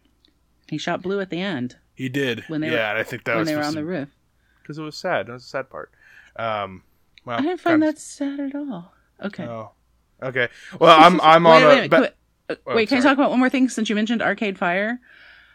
[0.69, 2.45] He shot blue at the end He did.
[2.49, 4.09] When they yeah, were- and I think that when was they were on the roof.
[4.63, 5.27] because it was sad.
[5.27, 5.91] That was the sad part.
[6.37, 6.83] Um,
[7.25, 8.93] well, I didn't find kind that sad at all.
[9.25, 9.45] Okay.
[9.45, 9.73] oh.
[10.23, 10.49] Okay.
[10.81, 11.81] Well, I'm I'm on wait, a.
[11.83, 12.11] wait, ba- wait,
[12.51, 15.01] uh, Oh, wait, can I talk about one more thing since you mentioned Arcade Fire?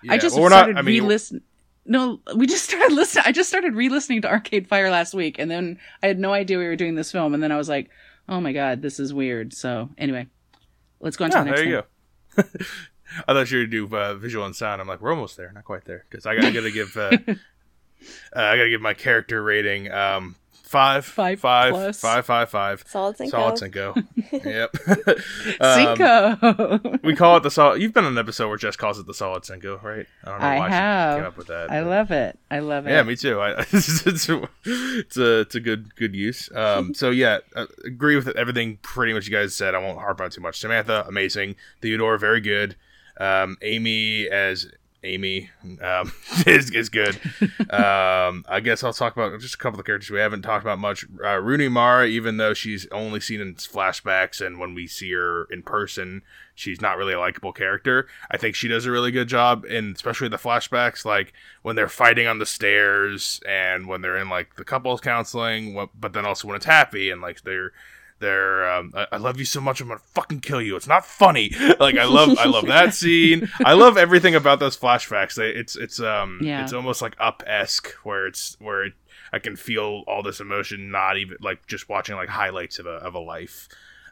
[0.04, 1.42] yeah, I just well, we're not- started I mean, re-listen.
[1.86, 3.24] No, we just started listening.
[3.28, 6.58] I just started re-listening to Arcade Fire last week, and then I had no idea
[6.60, 7.90] we were doing this film, and then I was like,
[8.30, 10.28] "Oh my god, this is weird." So anyway,
[11.02, 11.70] let's go on to the next one.
[11.70, 11.84] there you
[12.36, 12.44] thing.
[12.60, 12.66] go.
[13.28, 14.80] I thought you were do uh, visual and sound.
[14.82, 17.10] I'm like, we're almost there, not quite there, because I, got- I gotta give uh,
[17.28, 17.36] uh,
[18.36, 20.36] I gotta give my character rating um,
[20.72, 22.00] five, Five five, plus.
[22.00, 22.84] five, five, five.
[22.88, 23.32] Solid Cinco.
[23.32, 23.94] Solid Cinco.
[24.32, 24.74] yep.
[25.60, 26.98] Um, Cinco.
[27.04, 27.82] we call it the solid.
[27.82, 30.06] You've been on an episode where Jess calls it the solid Cinco, right?
[30.24, 31.18] I don't know I why she have.
[31.18, 31.72] came up with that.
[31.72, 32.40] I love it.
[32.50, 32.92] I love it.
[32.92, 33.40] Yeah, me too.
[33.40, 36.50] I, it's, it's, it's a it's a good good use.
[36.56, 39.76] Um, so yeah, uh, agree with everything pretty much you guys said.
[39.76, 40.60] I won't harp on too much.
[40.60, 41.56] Samantha, amazing.
[41.82, 42.76] Theodore, very good.
[43.20, 44.72] Um, Amy as
[45.04, 45.50] Amy
[45.82, 46.12] um,
[46.46, 47.16] is is good.
[47.70, 50.80] um, I guess I'll talk about just a couple of characters we haven't talked about
[50.80, 51.06] much.
[51.24, 55.46] Uh, Rooney Mara, even though she's only seen in flashbacks and when we see her
[55.46, 56.22] in person,
[56.54, 58.08] she's not really a likable character.
[58.30, 61.34] I think she does a really good job, and especially the flashbacks, like
[61.64, 66.14] when they're fighting on the stairs and when they're in like the couples counseling, but
[66.14, 67.72] then also when it's happy and like they're
[68.22, 70.76] they're um, I, I love you so much I'm gonna fucking kill you.
[70.78, 71.52] It's not funny.
[71.80, 73.50] Like I love I love that scene.
[73.66, 75.36] I love everything about those flashbacks.
[75.36, 76.64] They, it's it's um Yeah.
[76.64, 78.94] it's almost like up esque where it's where it,
[79.34, 82.96] I can feel all this emotion, not even like just watching like highlights of a
[83.08, 83.68] of a life.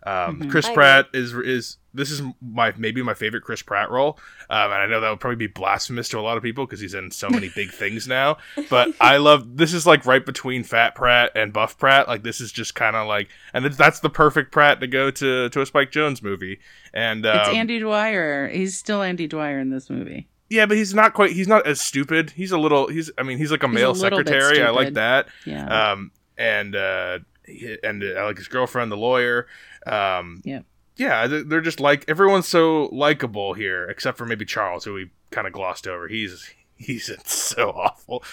[0.05, 0.51] Um, Mhm.
[0.51, 4.17] Chris I Pratt is is this is my maybe my favorite Chris Pratt role,
[4.49, 6.79] um, and I know that would probably be blasphemous to a lot of people because
[6.79, 8.37] he's in so many big things now.
[8.69, 12.07] But I love this is like right between Fat Pratt and Buff Pratt.
[12.07, 15.11] Like this is just kind of like, and it's, that's the perfect Pratt to go
[15.11, 16.59] to to a Spike Jonze movie.
[16.93, 18.47] And um, it's Andy Dwyer.
[18.47, 20.27] He's still Andy Dwyer in this movie.
[20.49, 21.31] yeah, but he's not quite.
[21.33, 22.29] He's not as stupid.
[22.31, 22.87] He's a little.
[22.87, 23.11] He's.
[23.17, 24.63] I mean, he's like a He's male a secretary.
[24.63, 25.27] I like that.
[25.45, 25.91] Yeah.
[25.91, 27.38] Um, and uh, he-
[27.83, 29.47] and uh, like his girlfriend, the lawyer.
[29.85, 30.65] Um, Yep.
[30.97, 35.09] Yeah, they- they're just like everyone's so likable here, except for maybe Charles, who we
[35.31, 36.07] kind of glossed over.
[36.07, 38.23] He's he's so awful.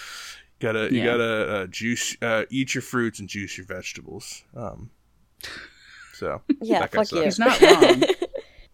[0.59, 4.43] Gotta you gotta uh, juice, uh, eat your fruits and juice your vegetables.
[4.55, 4.89] Um,
[6.13, 7.21] so Yeah, that guy fuck you.
[7.23, 8.03] He's not wrong.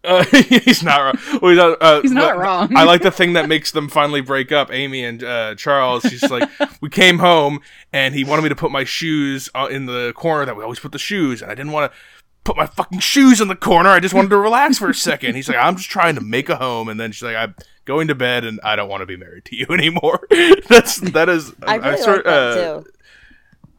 [0.04, 1.40] uh, he's not wrong.
[1.42, 2.76] Well, he's not, uh, He's not but- wrong.
[2.76, 4.72] I like the thing that makes them finally break up.
[4.72, 6.04] Amy and uh, Charles.
[6.04, 6.50] She's like,
[6.82, 7.60] we came home
[7.92, 10.80] and he wanted me to put my shoes uh, in the corner that we always
[10.80, 11.98] put the shoes, and I didn't want to
[12.44, 13.90] put my fucking shoes in the corner.
[13.90, 15.36] I just wanted to relax for a second.
[15.36, 18.08] He's like, I'm just trying to make a home, and then she's like, I'm going
[18.10, 20.28] to bed, and I don't want to be married to you anymore.
[20.68, 21.54] That's that is.
[21.64, 22.86] I really sort- like that uh, too.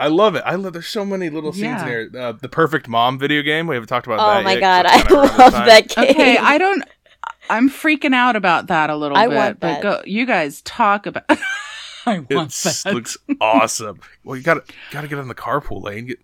[0.01, 0.43] I love it.
[0.45, 0.73] I love.
[0.73, 1.83] There's so many little scenes Yeah.
[1.83, 2.11] in here.
[2.19, 3.67] Uh, the Perfect Mom video game.
[3.67, 4.45] We haven't talked about Oh that.
[4.45, 6.11] my yet, god, 'cause I that's kinda around this love that game.
[6.11, 6.85] Okay, I don't.
[7.51, 9.37] I'm freaking out about that a little I bit.
[9.37, 9.83] want but that.
[9.83, 10.03] go.
[10.05, 11.25] You guys talk about.
[12.07, 12.91] I want It that.
[12.95, 14.01] looks awesome.
[14.25, 16.07] Well, you gotta gotta get in the carpool lane.
[16.07, 16.19] Get,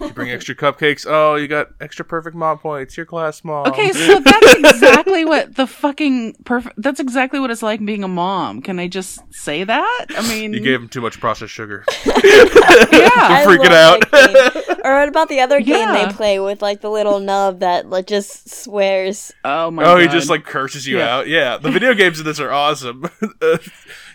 [0.00, 1.06] you bring extra cupcakes.
[1.08, 2.96] Oh, you got extra perfect mom points.
[2.96, 3.66] Your class mom.
[3.66, 6.80] Okay, so that's exactly what the fucking perfect.
[6.80, 8.62] That's exactly what it's like being a mom.
[8.62, 10.06] Can I just say that?
[10.16, 11.84] I mean, you gave him too much processed sugar.
[12.06, 12.12] yeah.
[12.14, 14.78] I freaking love out.
[14.84, 16.06] or what about the other game Yeah.
[16.06, 19.32] they play with like the little nub that like just swears?
[19.44, 19.82] Oh my.
[19.82, 20.02] God Oh, god.
[20.02, 21.16] he just like curses you Yeah.
[21.16, 21.28] out.
[21.28, 23.10] Yeah, the video games in this are awesome.
[23.40, 23.58] Uh,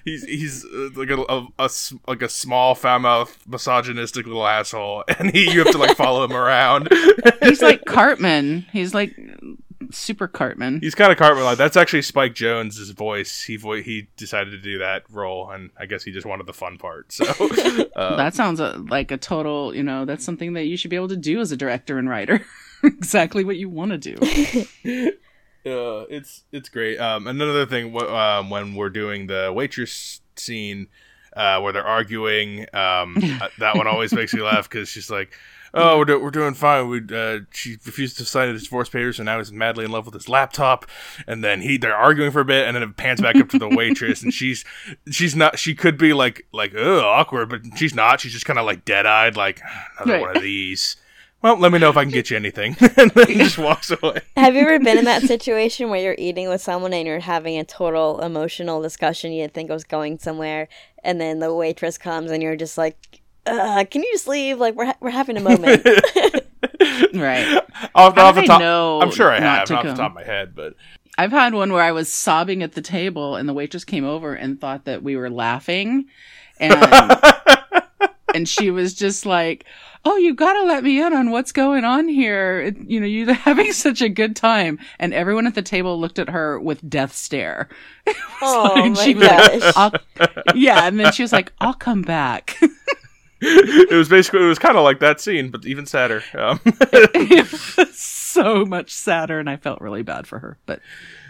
[0.06, 3.17] he's he's uh, like a, a- a s- like a small foul mouth
[3.48, 6.90] misogynistic little asshole, and he you have to like follow him around.
[7.42, 8.66] He's like Cartman.
[8.72, 9.16] He's like
[9.92, 10.80] super Cartman.
[10.82, 13.44] He's kind of Cartman like that's actually Spike Jonze's voice.
[13.44, 16.54] He vo- he decided to do that role, and I guess he just wanted the
[16.54, 17.12] fun part.
[17.12, 17.26] So
[17.96, 19.76] uh, that sounds uh like a total.
[19.76, 22.10] You know, that's something that you should be able to do as a director and
[22.10, 22.46] writer.
[22.84, 24.16] exactly what you want to do.
[25.66, 26.98] uh, it's it's great.
[26.98, 30.88] Um, another thing, um, when we're doing the waitress scene
[31.38, 35.32] uh, where they're arguing, um, uh, that one always makes me laugh because she's like,
[35.74, 39.20] "Oh, we're, do- we're doing fine." We uh, she refused to sign his divorce papers,
[39.20, 40.86] and now he's madly in love with his laptop.
[41.28, 43.60] And then he they're arguing for a bit, and then it pans back up to
[43.60, 44.66] the waitress, and she's
[45.12, 48.20] she's not she could be like like oh awkward, but she's not.
[48.20, 49.62] She's just kind of like dead eyed, like
[50.00, 50.22] another Right.
[50.22, 50.96] one of these.
[51.42, 53.92] Well, let me know if I can get you anything, and then he just walks
[53.92, 54.22] away.
[54.36, 57.60] Have you ever been in that situation where you're eating with someone and you're having
[57.60, 60.68] a total emotional discussion you didn't think it was going somewhere,
[61.04, 64.58] and then the waitress comes and you're just like, uh, "Can you just leave?
[64.58, 65.86] Like we're ha- we're having a moment."
[67.14, 67.62] Right.
[67.96, 70.12] Off, How off the top, know I'm sure I have, to not off the top
[70.12, 70.76] of my head, but
[71.18, 74.34] I've had one where I was sobbing at the table and the waitress came over
[74.34, 76.06] and thought that we were laughing
[76.60, 76.74] and
[78.34, 79.66] and she was just like,
[80.10, 82.62] "Oh, you got to let me in on what's going on here.
[82.62, 86.20] It- you know, you're having such a good time." And everyone at the table looked
[86.20, 87.68] at her with death stare.
[88.42, 89.92] oh And my she like, gosh!
[90.56, 92.58] Yeah, and then she was like, "I'll come back."
[93.42, 96.24] it was basically it was kind of like that scene, but even sadder.
[96.34, 100.58] Um, it was so much sadder, and I felt really bad for her.
[100.66, 100.82] But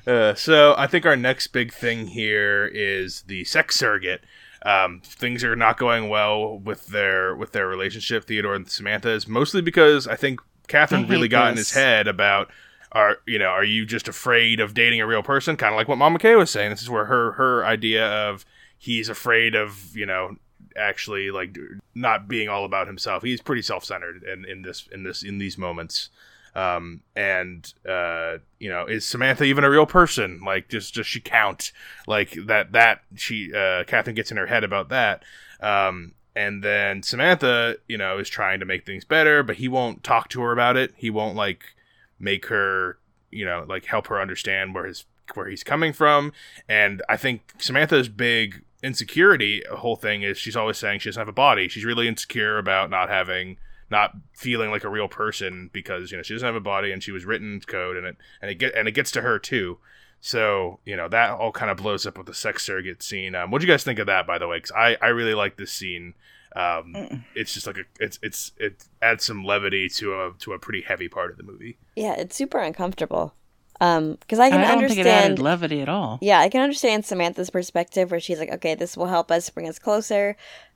[0.05, 4.23] uh, so I think our next big thing here is the sex surrogate.
[4.63, 9.27] Um, things are not going well with their with their relationship, Theodore and Samantha, is
[9.27, 12.49] mostly because I think Catherine I really got in his head about
[12.91, 15.57] are you know are you just afraid of dating a real person?
[15.57, 16.71] Kind of like what Mama Kay was saying.
[16.71, 18.45] This is where her her idea of
[18.77, 20.37] he's afraid of you know
[20.75, 21.57] actually like
[21.95, 23.23] not being all about himself.
[23.23, 26.09] He's pretty self centered in, in this in this in these moments.
[26.57, 30.41] Um, and uh, you know, is Samantha even a real person?
[30.43, 31.71] Like, just does she count?
[32.07, 35.23] Like that that she uh, Catherine gets in her head about that.
[35.61, 40.03] Um, and then Samantha, you know, is trying to make things better, but he won't
[40.03, 40.93] talk to her about it.
[40.97, 41.75] He won't like
[42.19, 42.97] make her,
[43.29, 45.05] you know, like help her understand where his
[45.35, 46.33] where he's coming from.
[46.67, 51.27] And I think Samantha's big insecurity whole thing is she's always saying she doesn't have
[51.27, 51.67] a body.
[51.67, 53.57] She's really insecure about not having
[53.89, 57.01] not feeling like a real person because you know she doesn't have a body and
[57.01, 59.77] she was written code and it and it get and it gets to her too.
[60.19, 63.35] So you know that all kind of blows up with the sex surrogate scene.
[63.35, 64.57] Um, what do you guys think of that, by the way?
[64.57, 66.13] Because I I really like this scene.
[66.55, 70.59] Um, it's just like a it's it's it adds some levity to a to a
[70.59, 71.77] pretty heavy part of the movie.
[71.95, 73.35] Yeah, it's super uncomfortable.
[73.79, 75.39] Um, because I I can don't think it added understand.
[75.39, 76.17] levity at all.
[76.21, 79.67] Yeah, I can understand Samantha's perspective where she's like, okay, this will help us bring
[79.67, 80.35] us closer.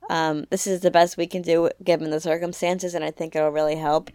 [0.09, 3.49] Um, this is the best we can do given the circumstances, and I think it'll
[3.49, 4.09] really help.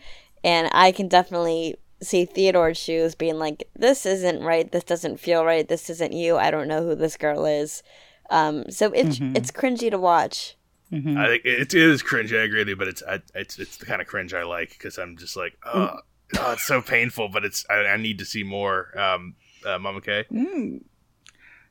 [0.44, 4.70] And I can definitely see Theodore's shoes being like, this isn't right.
[4.70, 5.66] This doesn't feel right.
[5.66, 6.36] This isn't you.
[6.36, 7.82] I don't know who this girl is.
[8.30, 10.56] Um, so it's it's cringy to watch.
[10.92, 11.18] Mm-hmm.
[11.18, 12.32] I think it, it is cringe.
[12.32, 14.70] I agree with you, but it's I, it's it's the kind of cringe I like
[14.70, 15.98] because I'm just like, oh,
[16.38, 18.96] oh, it's so painful, but it's I, I need to see more.
[18.98, 20.24] Um, uh, Mama K.
[20.30, 20.82] Mm.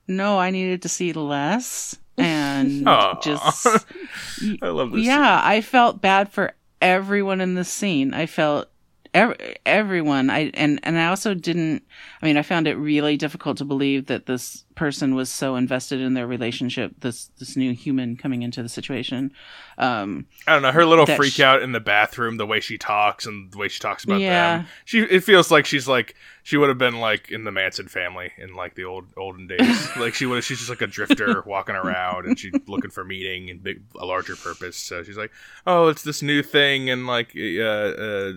[0.08, 2.86] No, I needed to see less and
[3.22, 3.68] just
[4.62, 5.06] I love this.
[5.06, 8.14] yeah, I felt bad for everyone in the scene.
[8.14, 8.70] I felt
[9.14, 10.30] ev- everyone.
[10.30, 11.84] I and and I also didn't.
[12.22, 16.02] I mean, I found it really difficult to believe that this person was so invested
[16.02, 16.94] in their relationship.
[17.00, 19.32] This this new human coming into the situation.
[19.78, 22.78] Um, I don't know her little freak sh- out in the bathroom, the way she
[22.78, 24.58] talks and the way she talks about Yeah.
[24.60, 24.68] them.
[24.86, 28.32] She it feels like she's like she would have been like in the Manson family
[28.38, 29.90] in like the old olden days.
[29.98, 33.50] like she would she's just like a drifter walking around and she's looking for meaning
[33.50, 34.78] and big a larger purpose.
[34.78, 35.32] So she's like,
[35.66, 38.34] oh, it's this new thing and like uh, uh,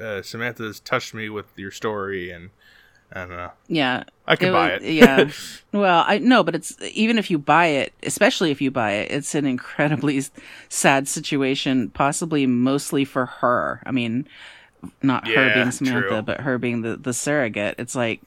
[0.00, 2.50] uh, Samantha's touched me with your story and
[3.12, 3.50] I don't know.
[3.68, 4.92] yeah, I could It buy was- it.
[4.92, 5.30] yeah.
[5.72, 9.10] Well, I no, but it's even if you buy it, especially if you buy it,
[9.10, 10.22] it's an incredibly
[10.70, 13.82] sad situation, possibly mostly for her.
[13.84, 14.26] I mean,
[15.02, 16.22] not her being Samantha, true.
[16.22, 17.74] but her being the the surrogate.
[17.78, 18.22] It's like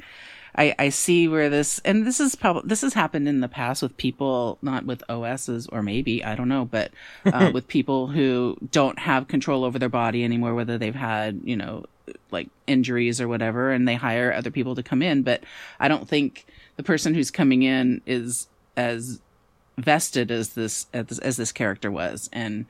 [0.55, 3.81] I I see where this and this is probably this has happened in the past
[3.81, 6.91] with people, not with OSs or maybe I don't know, but
[7.25, 11.55] uh, with people who don't have control over their body anymore, whether they've had you
[11.57, 11.85] know
[12.31, 15.43] like injuries or whatever and they hire other people to come in but
[15.79, 16.45] i don't think
[16.77, 18.47] the person who's coming in is
[18.77, 19.21] as
[19.77, 22.65] vested as this as this, as this character was and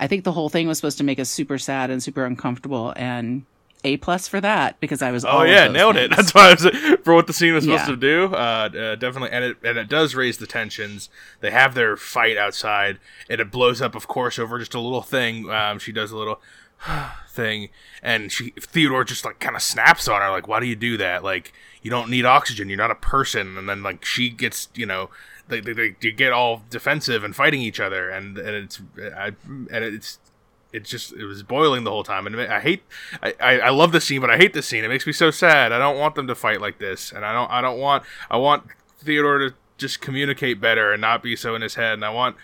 [0.00, 2.92] i think the whole thing was supposed to make us super sad and super uncomfortable
[2.96, 3.44] and
[3.84, 6.10] a plus for that because i was Oh yeah, nailed it.
[6.10, 6.66] That's why I was
[7.04, 7.94] for what the scene was supposed Yeah.
[7.94, 8.24] to do.
[8.34, 11.08] Uh, uh, definitely, and it and it does raise the tensions.
[11.40, 12.98] They have their fight outside,
[13.30, 15.48] and it blows up, of course, over just a little thing.
[15.48, 16.40] Um, she does a little
[17.28, 17.68] thing,
[18.02, 20.96] and she Theodore just like kind of snaps on her, like, "Why do you do
[20.96, 21.22] that?
[21.24, 21.52] Like,
[21.82, 22.68] you don't need oxygen.
[22.68, 25.10] You're not a person." And then like she gets, you know.
[25.48, 29.28] They, they, they get all defensive and fighting each other, and and it's I,
[29.70, 30.18] and it's
[30.72, 32.82] it just it was boiling the whole time and I hate
[33.22, 35.30] I, I, I love the scene but I hate the scene it makes me so
[35.30, 38.04] sad I don't want them to fight like this and I don't I don't want
[38.30, 38.64] I want
[38.98, 42.36] Theodore to just communicate better and not be so in his head and I want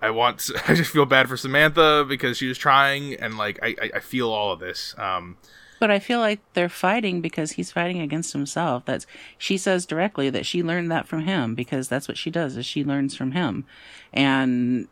[0.00, 3.74] I want I just feel bad for Samantha because she was trying and like I,
[3.80, 5.36] I, I feel all of this um
[5.80, 8.84] but i feel like they're fighting because he's fighting against himself.
[8.84, 12.56] That's she says directly that she learned that from him because that's what she does
[12.56, 13.64] is she learns from him.
[14.12, 14.88] And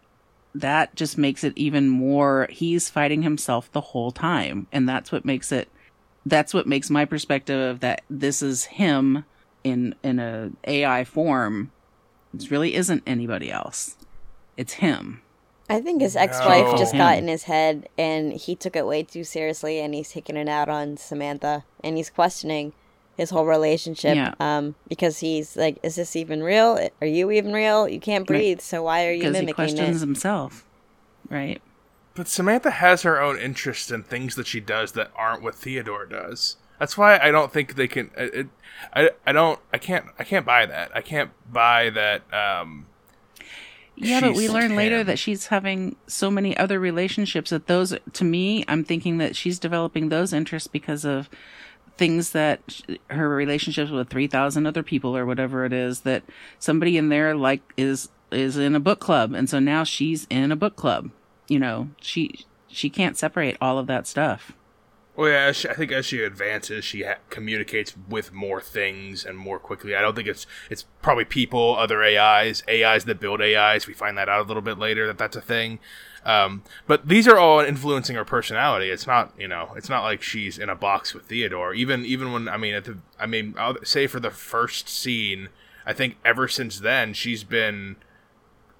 [0.54, 4.68] that just makes it even more he's fighting himself the whole time.
[4.72, 5.68] And that's what makes it
[6.24, 9.24] that's what makes my perspective of that this is him
[9.62, 11.70] in in a ai form
[12.34, 13.96] it really isn't anybody else
[14.57, 15.22] it's him
[15.68, 19.24] I think his ex-wife just got in his head, and he took it way too
[19.24, 22.72] seriously, and he's taking it out on Samantha, and he's questioning
[23.16, 24.14] his whole relationship.
[24.14, 24.34] Yeah.
[24.38, 26.78] Um, because he's like, "Is this even real?
[27.00, 27.88] Are you even real?
[27.88, 30.64] You can't breathe, so why are you because he mimicking questions it?" himself
[31.28, 31.61] right
[32.14, 36.07] But Samantha has her own interests and things that she does that aren't what Theodore
[36.07, 36.57] does.
[36.78, 38.11] That's why I don't think they can.
[38.16, 38.46] It, it,
[38.94, 39.59] I I don't.
[39.72, 40.07] I can't.
[40.18, 40.94] I can't buy that.
[40.94, 42.22] I can't buy that.
[42.32, 42.86] Um,
[43.97, 48.24] Yeah, but we learn later that she's having so many other relationships that those, to
[48.24, 51.30] me, I'm thinking that she's developing those interests because of
[51.97, 56.22] things that sh- her relationships with 3000 other people or whatever it is that
[56.59, 59.32] somebody in there like is is in a book club.
[59.32, 61.11] And so now she's in a book club.
[61.49, 64.53] You know she she can't separate all of that stuff
[65.17, 69.39] Well, yeah, she, I think as she advances, she ha- communicates with more things and
[69.39, 69.97] more quickly.
[69.97, 73.87] I don't think it's it's probably people, other AIs, AIs that build AIs.
[73.87, 75.79] We find that out a little bit later that that's a thing.
[76.27, 78.91] Um, but these are all influencing her personality.
[78.91, 81.73] It's not, you know, it's not like she's in a box with Theodore.
[81.73, 85.49] Even even when I mean, at the, I mean, I'll say for the first scene,
[85.87, 87.97] I think ever since then she's been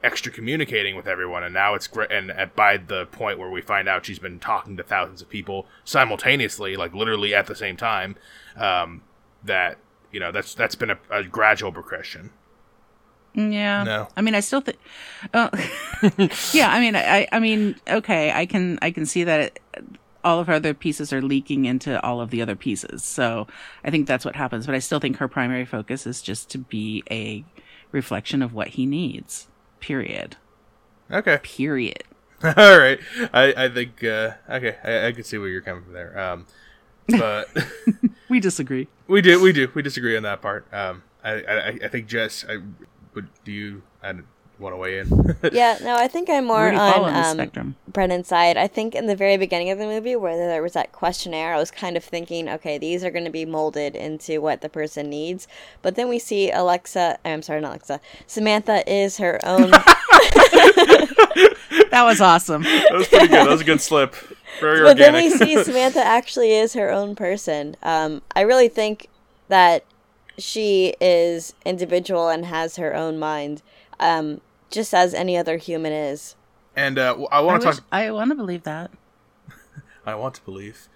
[0.07, 3.61] extra communicating with everyone and now it's great and at, by the point where we
[3.61, 7.76] find out she's been talking to thousands of people simultaneously like literally at the same
[7.76, 8.14] time
[8.57, 9.02] um,
[9.42, 9.78] that
[10.12, 12.30] you know that's that's been a, a gradual progression
[13.36, 13.84] Yeah.
[13.84, 14.09] No.
[14.16, 14.78] I mean, I still think.
[15.34, 15.50] Oh,
[16.54, 16.70] yeah.
[16.72, 17.28] I mean, I.
[17.30, 18.32] I mean, okay.
[18.32, 18.78] I can.
[18.80, 19.61] I can see that it,
[20.24, 23.04] all of her other pieces are leaking into all of the other pieces.
[23.04, 23.46] So
[23.84, 24.66] I think that's what happens.
[24.66, 27.44] But I still think her primary focus is just to be a
[27.92, 29.48] reflection of what he needs.
[29.87, 30.34] Period.
[31.12, 32.03] okay Period.
[32.43, 32.99] all right
[33.32, 36.47] i i think uh okay i, I can see where you're coming from there um
[37.09, 37.49] but
[38.28, 38.89] We disagree.
[39.07, 42.45] we do we do we disagree on that part um i i, I think jess
[42.49, 42.57] i
[43.14, 44.12] would do you i
[44.59, 47.14] want to weigh in Yeah, no, I think I'm more Where do you fall on
[47.14, 47.76] on the um, spectrum?
[47.88, 48.57] Brendan's side.
[48.57, 51.59] I think in the very beginning of the movie, where there was that questionnaire, I
[51.59, 55.11] was kind of thinking, okay, these are going to be molded into what the person
[55.11, 55.46] needs.
[55.82, 57.18] But then we see Alexa.
[57.24, 58.00] I'm sorry, not Alexa.
[58.26, 59.70] Samantha is her own.
[61.90, 62.62] That was awesome.
[62.62, 64.14] that was pretty good that was a good slip
[64.61, 67.76] very but then we see Samantha actually is her own person.
[67.82, 69.09] Um, I really think
[69.48, 69.84] that
[70.38, 73.62] she is individual and has her own mind,
[73.98, 74.40] um,
[74.70, 76.34] just as any other human is.
[76.74, 78.90] and uh i I, want to wish, talk I want to believe that.
[80.06, 80.88] i want to believe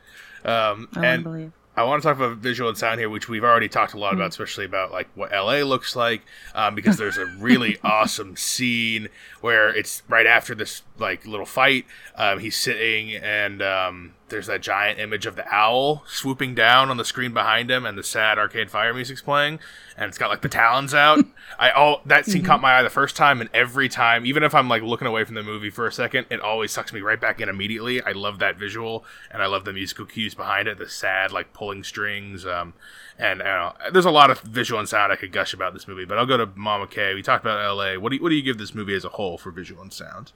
[0.44, 1.52] um I and believe.
[1.76, 4.10] I want to talk about visual and sound here, which we've already talked a lot
[4.12, 4.16] Hmm.
[4.18, 6.20] about, especially about like what LA looks like,
[6.54, 9.08] um, because there's a really awesome scene
[9.40, 11.86] where it's right after this like little fight.
[12.16, 16.96] Um, he's sitting and um, there's that giant image of the owl swooping down on
[16.96, 19.58] the screen behind him, and the sad Arcade Fire music's playing,
[19.96, 21.24] and it's got like the talons out.
[21.58, 24.54] I all that scene caught my eye the first time, and every time, even if
[24.54, 27.20] I'm like looking away from the movie for a second, it always sucks me right
[27.20, 28.02] back in immediately.
[28.02, 31.52] I love that visual, and I love the musical cues behind it, the sad like
[31.52, 32.46] pulling strings.
[32.46, 32.74] Um,
[33.18, 36.06] and uh, there's a lot of visual and sound I could gush about this movie,
[36.06, 37.14] but I'll go to Mama K.
[37.14, 37.98] We talked about L.A.
[37.98, 39.92] What do you, what do you give this movie as a whole for visual and
[39.92, 40.32] sound?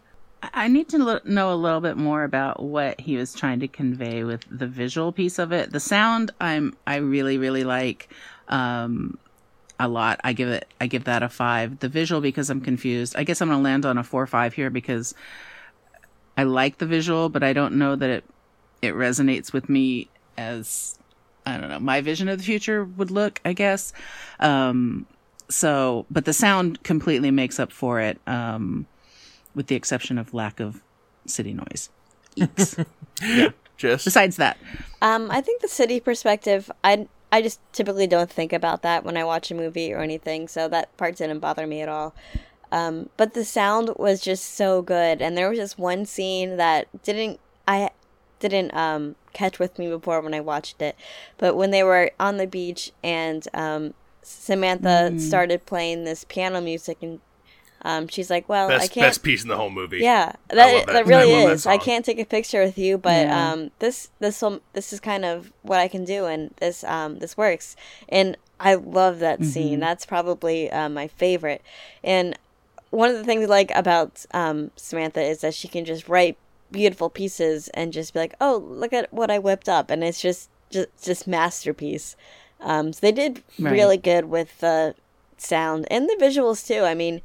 [0.53, 3.69] I need to lo- know a little bit more about what he was trying to
[3.69, 5.73] convey with the visual piece of it.
[5.73, 8.09] The sound, I'm I really really like
[8.49, 9.19] um,
[9.79, 10.21] a lot.
[10.25, 11.79] I give it I give that a five.
[11.81, 13.17] The visual because I'm confused.
[13.17, 15.15] I guess I'm gonna land on a four five here because
[16.37, 18.25] I like the visual, but I don't know that it
[18.83, 20.99] it resonates with me as
[21.47, 23.41] I don't know my vision of the future would look.
[23.45, 23.93] I guess.
[24.41, 25.07] Um,
[25.49, 28.19] so, but the sound completely makes up for it.
[28.27, 28.87] Um,
[29.55, 30.83] with the exception of lack of
[31.27, 31.91] city noise.
[32.37, 32.85] Eeks.
[33.77, 34.57] Just Besides that,
[35.03, 39.17] Um, I think the city perspective, I I just typically don't think about that when
[39.17, 42.15] I watch a movie or anything, so that part didn't bother me at all.
[42.71, 46.87] Um, but the sound was just so good, and there was just one scene that
[47.03, 47.91] didn't I
[48.39, 50.95] didn't um catch with me before when I watched it,
[51.37, 56.99] but when they were on the beach and um Samantha started playing this piano music
[57.03, 57.21] and
[57.85, 59.99] um she's like, well, I can't best piece in the whole movie.
[60.01, 60.87] yeah, that that.
[60.87, 61.67] that really I love that is.
[61.67, 63.53] I can't take a picture with you, but Yeah.
[63.53, 67.19] um, this this will, this is kind of what I can do, and this um
[67.19, 67.77] this works,
[68.09, 69.51] and I love that Mm-hmm.
[69.51, 69.81] scene.
[69.81, 71.63] That's probably uh, my favorite,
[72.03, 72.39] and
[72.91, 76.37] one of the things I like about um Samantha is that she can just write
[76.71, 80.23] beautiful pieces and just be like, oh, look at what I whipped up, and it's
[80.23, 82.17] just just just masterpiece.
[82.61, 83.73] Um, so they did Right.
[83.73, 84.95] really good with the
[85.37, 86.83] sound and the visuals too.
[86.85, 87.21] I mean.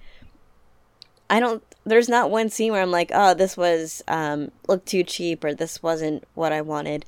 [1.30, 1.64] I don't.
[1.86, 5.54] There's not one scene where I'm like, oh, this was um looked too cheap or
[5.54, 7.06] this wasn't what I wanted.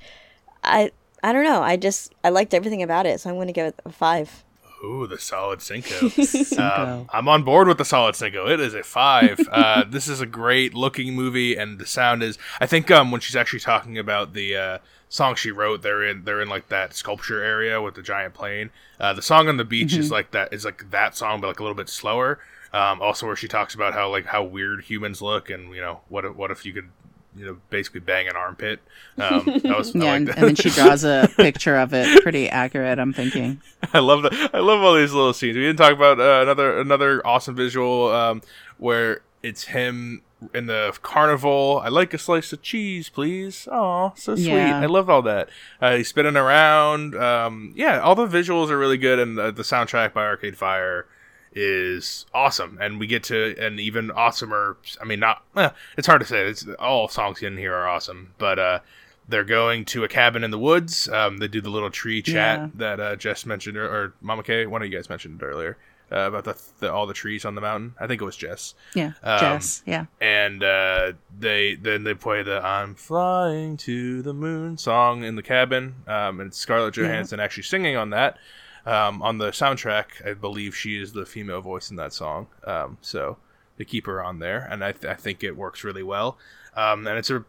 [0.63, 0.91] I
[1.23, 1.61] I don't know.
[1.61, 4.43] I just I liked everything about it, so I'm going to give it a five.
[4.83, 6.09] Ooh, the solid Cinco.
[6.09, 6.63] Cinco.
[6.63, 8.47] Um, I'm on board with the solid Cinco.
[8.47, 9.39] It is a five.
[9.51, 12.37] uh, this is a great looking movie, and the sound is.
[12.59, 14.77] I think um, when she's actually talking about the uh,
[15.09, 18.71] song she wrote, they're in they're in like that sculpture area with the giant plane.
[18.99, 21.59] Uh, the song on the beach is like that is like that song, but like
[21.59, 22.39] a little bit slower.
[22.73, 26.01] Um, also, where she talks about how like how weird humans look, and you know
[26.07, 26.89] what if, what if you could
[27.35, 28.79] you know basically bang an armpit.
[29.17, 32.99] Um, that was yeah, and, and then she draws a picture of it, pretty accurate.
[32.99, 33.61] I'm thinking.
[33.93, 34.51] I love that.
[34.53, 35.55] I love all these little scenes.
[35.55, 38.41] We didn't talk about uh, another another awesome visual um,
[38.77, 40.21] where it's him
[40.53, 41.81] in the carnival.
[41.83, 43.67] I like a slice of cheese, please.
[43.71, 44.47] Oh, so sweet.
[44.47, 44.79] Yeah.
[44.79, 45.49] I love all that.
[45.79, 47.15] Uh, he's spinning around.
[47.15, 51.05] Um, yeah, all the visuals are really good, and the, the soundtrack by Arcade Fire
[51.53, 52.77] is awesome.
[52.81, 54.75] And we get to an even awesomer.
[55.01, 55.43] I mean, not.
[55.55, 56.47] Eh, it's hard to say.
[56.47, 58.79] It's all songs in here are awesome, but uh,
[59.27, 61.07] they're going to a cabin in the woods.
[61.09, 62.67] Um, they do the little tree chat Yeah.
[62.75, 64.65] that uh, Jess mentioned, or, or Mama K.
[64.65, 65.77] One of you guys mentioned it earlier.
[66.13, 67.93] Uh, about the, the all the trees on the mountain.
[67.97, 69.81] I think it was Jess Yeah, Um, Jess.
[69.85, 75.37] Yeah, and uh, they then they play the "I'm Flying to the Moon" song in
[75.37, 78.37] the cabin, um, and Scarlett Johansson actually singing on that.
[78.85, 82.97] Um, on the soundtrack, I believe she is the female voice in that song, um,
[83.01, 83.37] so
[83.77, 86.37] they keep her on there, and I, th- I think it works really well.
[86.75, 87.45] Um, and it's a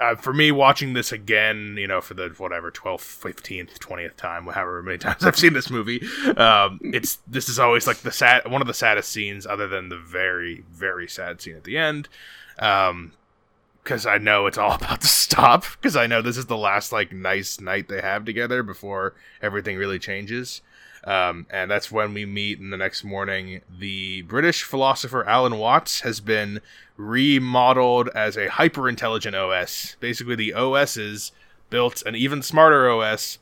[0.00, 4.46] uh, for me watching this again, you know, for the whatever 12th, 15th, 20th time,
[4.46, 6.02] however many times I've seen this movie,
[6.36, 9.88] um, it's this is always like the sad one of the saddest scenes, other than
[9.88, 12.08] the very very sad scene at the end,
[13.84, 15.64] because I know it's all about to stop.
[15.72, 19.76] Because I know this is the last like nice night they have together before everything
[19.76, 20.62] really changes.
[21.04, 23.60] Um, and that's when we meet in the next morning.
[23.70, 26.60] The British philosopher Alan Watts has been
[26.96, 29.96] remodeled as a hyper intelligent OS.
[30.00, 31.32] Basically, the OS is
[31.68, 33.38] built an even smarter OS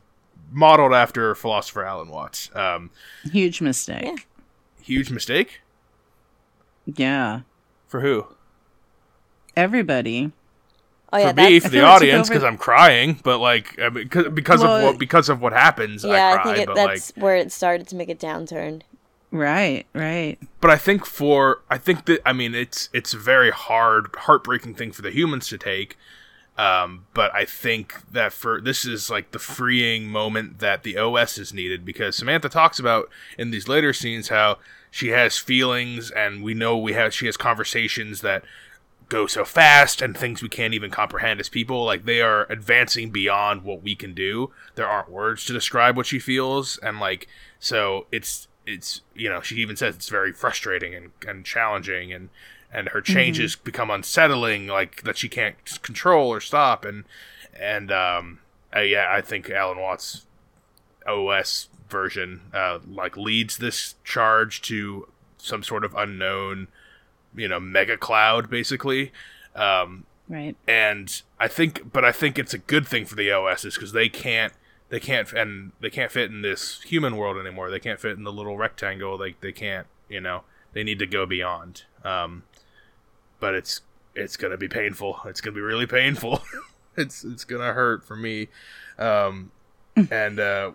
[0.50, 2.50] modeled after philosopher Alan Watts.
[2.54, 2.90] Um,
[3.30, 4.26] huge mistake.
[4.82, 5.60] Huge mistake
[6.84, 7.42] Yeah,
[7.86, 8.26] for who?
[9.56, 10.32] Everybody.
[11.12, 13.20] Oh yeah, for me, for the feel it took audience, because I'm crying.
[13.22, 16.12] But like, I mean, 'cause- because of what because of what happens, yeah.
[16.12, 18.82] I I, think it, but like, that's where it started to make a downturn.
[19.30, 20.38] Right, right.
[20.60, 24.74] but I think for I think that I mean it's it's a very hard, heartbreaking
[24.74, 25.96] thing for the humans to take.
[26.58, 31.38] Um, but I think that for this is like the freeing moment that the OS
[31.38, 34.58] is needed because Samantha talks about in these later scenes how
[34.90, 38.44] she has feelings and we know we have she has conversations that
[39.12, 43.10] go so fast and things we can't even comprehend as people like they are advancing
[43.10, 44.50] beyond what we can do.
[44.74, 47.28] There aren't words to describe what she feels and like
[47.60, 52.30] so it's it's you know she even says it's very frustrating and, and challenging and
[52.72, 57.04] and her changes become unsettling like that she can't control or stop and
[57.58, 58.38] and um
[58.74, 60.26] uh, yeah i think alan watts
[61.06, 65.06] os version uh like leads this charge to
[65.36, 66.68] some sort of unknown
[67.34, 69.12] you know mega cloud basically
[69.56, 70.56] um Right.
[70.66, 74.08] and I think, but I think it's a good thing for the OSs because they
[74.08, 74.54] can't,
[74.88, 77.70] they can't, and they can't fit in this human world anymore.
[77.70, 79.18] They can't fit in the little rectangle.
[79.18, 81.82] Like they can't, you know, they need to go beyond.
[82.02, 82.44] Um,
[83.40, 83.82] but it's
[84.14, 85.18] it's gonna be painful.
[85.26, 86.40] It's gonna be really painful.
[86.96, 88.48] it's it's gonna hurt for me.
[88.98, 89.50] Um,
[90.10, 90.70] and uh,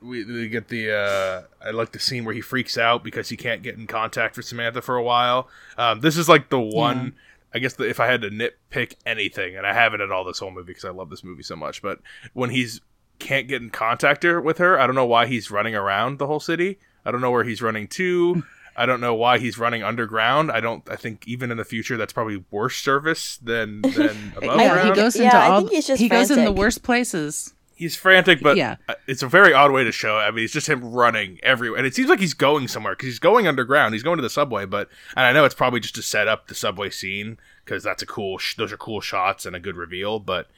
[0.00, 3.36] we we get the uh, I like the scene where he freaks out because he
[3.36, 5.48] can't get in contact with Samantha for a while.
[5.78, 7.14] Um, this is like the one.
[7.52, 10.38] I guess the, if I had to nitpick anything, and I haven't at all this
[10.38, 11.98] whole movie because I love this movie so much, but
[12.32, 12.80] when he's
[13.18, 16.26] can't get in contact her, with her, I don't know why he's running around the
[16.28, 16.78] whole city.
[17.04, 18.42] I don't know where he's running to.
[18.76, 20.50] I don't know why he's running underground.
[20.52, 20.88] I don't.
[20.88, 24.88] I think even in the future, that's probably worse service than than above yeah, ground.
[24.90, 25.58] he goes Yeah, into I all.
[25.60, 27.52] think he's just he goes in the worst places.
[27.80, 28.76] He's frantic, but Yeah.
[29.08, 30.18] it's a very odd way to show.
[30.18, 30.22] it.
[30.22, 33.06] I mean, it's just him running everywhere, and it seems like he's going somewhere because
[33.08, 33.94] he's going underground.
[33.94, 36.46] He's going to the subway, but and I know it's probably just to set up
[36.46, 38.38] the subway scene because that's a cool.
[38.38, 40.48] Sh- those are cool shots and a good reveal, but.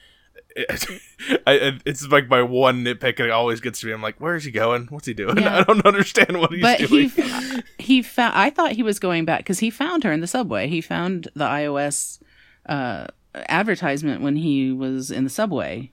[0.55, 0.85] It,
[1.47, 3.19] I, it's like my one nitpick.
[3.19, 3.93] It always gets to me.
[3.93, 4.85] I'm like, where is he going?
[4.87, 5.37] What's he doing?
[5.41, 5.59] Yeah.
[5.59, 7.09] I don't understand what he's but doing.
[7.09, 8.35] he he found.
[8.35, 10.67] I thought he was going back because he found her in the subway.
[10.67, 12.19] He found the iOS
[12.67, 13.07] uh,
[13.49, 15.91] advertisement when he was in the subway.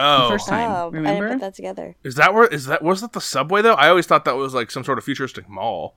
[0.00, 0.70] Oh, first time.
[0.70, 1.96] Oh, I didn't put that together.
[2.02, 2.46] is that where?
[2.46, 3.74] Is that was that the subway though?
[3.74, 5.96] I always thought that was like some sort of futuristic mall.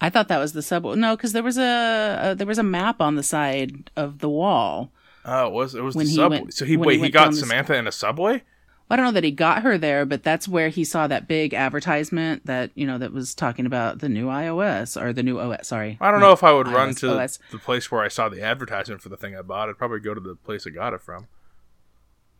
[0.00, 0.96] I thought that was the subway.
[0.96, 4.28] No, because there was a, a there was a map on the side of the
[4.28, 4.92] wall.
[5.24, 6.40] Oh, it was it was When the he subway?
[6.40, 8.42] went- so he wait, he he got down the Samantha in a subway.
[8.88, 11.52] I don't know that he got her there, but that's where he saw that big
[11.52, 15.66] advertisement that you know that was talking about the new iOS or the new OS.
[15.66, 17.40] Sorry, I don't know if I would run to OS.
[17.50, 19.68] the place where I saw the advertisement for the thing I bought.
[19.68, 21.26] I'd probably go to the place I got it from.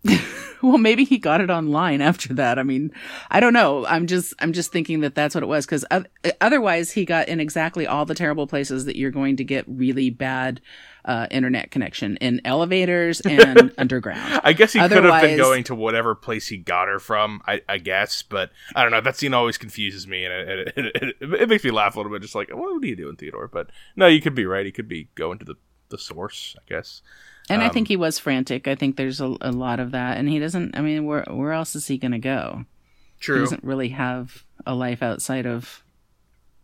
[0.62, 2.58] Well, maybe he got it online after that.
[2.58, 2.90] I mean,
[3.30, 3.86] I don't know.
[3.86, 5.84] I'm just I'm just thinking that that's what it was because
[6.40, 10.10] otherwise he got in exactly all the terrible places that you're going to get really
[10.10, 10.60] bad
[11.04, 14.40] uh, internet connection in elevators and underground.
[14.42, 17.42] I guess he could have been going to whatever place he got her from.
[17.46, 19.00] I, I guess, but I don't know.
[19.00, 21.98] That scene always confuses me, and it, it, it, it, it makes me laugh a
[21.98, 22.22] little bit.
[22.22, 23.48] Just like, what are you doing, Theodore?
[23.48, 24.66] But no, you could be right.
[24.66, 25.56] He could be going to the
[25.90, 26.56] the source.
[26.58, 27.02] I guess.
[27.48, 28.66] And I Um, think he was frantic.
[28.66, 30.76] I think there's a, a lot of that, and he doesn't.
[30.76, 32.64] I mean, where where else is he going to go?
[33.18, 33.40] He True.
[33.40, 35.82] doesn't really have a life outside of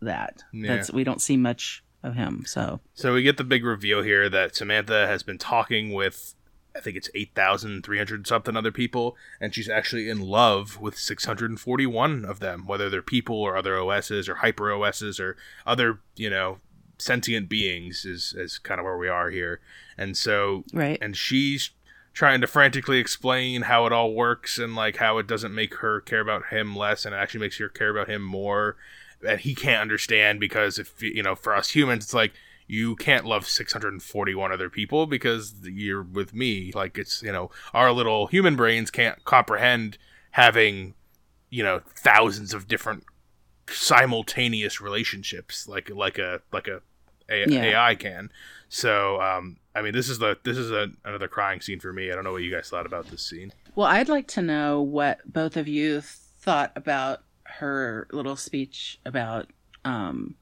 [0.01, 0.43] that.
[0.51, 0.75] Yeah.
[0.75, 2.43] That's we don't see much of him.
[2.45, 6.35] So So we get the big reveal here that Samantha has been talking with
[6.75, 12.39] I think it's 8,300 something other people and she's actually in love with 641 of
[12.39, 16.57] them whether they're people or other OSs or hyper OSs or other, you know,
[17.03, 19.59] sentient beings is is kind of where we are here.
[19.97, 21.71] And so right, and she's
[22.13, 25.99] trying to frantically explain how it all works and like how it doesn't make her
[26.01, 28.75] care about him less and it actually makes her care about him more
[29.27, 32.33] and he can't understand because if you know for us humans it's like
[32.67, 37.91] you can't love 641 other people because you're with me like it's you know our
[37.91, 39.97] little human brains can't comprehend
[40.31, 40.93] having
[41.49, 43.03] you know thousands of different
[43.69, 46.81] simultaneous relationships like like a like a,
[47.41, 47.63] a Yeah.
[47.63, 48.31] AI can
[48.69, 52.11] so um I mean this is the this is a, another crying scene for me
[52.11, 54.81] I don't know what you guys thought about this scene Well, I'd like to know
[54.81, 59.47] what both of you thought about her little speech about
[59.85, 60.35] um,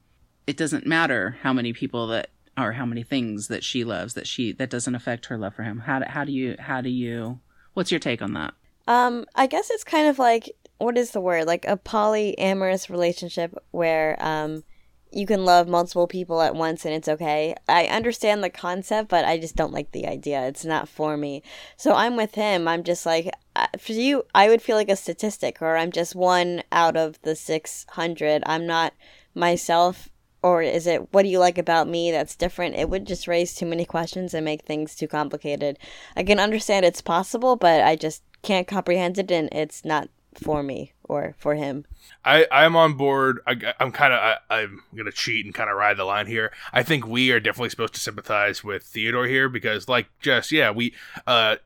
[0.46, 4.26] it doesn't matter how many people that or how many things that she loves that
[4.26, 5.80] she that doesn't affect her love for him.
[5.80, 7.40] How do, how do you how do you
[7.74, 8.54] what's your take on that?
[8.86, 11.46] Um, I guess it's kind of like what is the word?
[11.46, 14.64] Like a polyamorous relationship where um
[15.12, 17.54] you can love multiple people at once and it's okay.
[17.68, 20.46] I understand the concept, but I just don't like the idea.
[20.46, 21.42] It's not for me.
[21.76, 22.66] So I'm with him.
[22.66, 26.14] I'm just like uh, for you, I would feel like a statistic or I'm just
[26.14, 28.42] one out of the 600.
[28.46, 28.94] I'm not
[29.34, 30.08] myself
[30.42, 32.76] or is it what do you like about me that's different?
[32.76, 35.78] It would just raise too many questions and make things too complicated.
[36.16, 40.62] I can understand it's possible, but I just can't comprehend it and it's not for
[40.62, 41.84] me or for him.
[42.24, 43.40] I I'm on board.
[43.46, 46.52] I, I'm kind of I'm gonna cheat and kind of ride the line here.
[46.72, 50.70] I think we are definitely supposed to sympathize with Theodore here because, like Jess, yeah,
[50.70, 50.94] we
[51.26, 51.56] uh.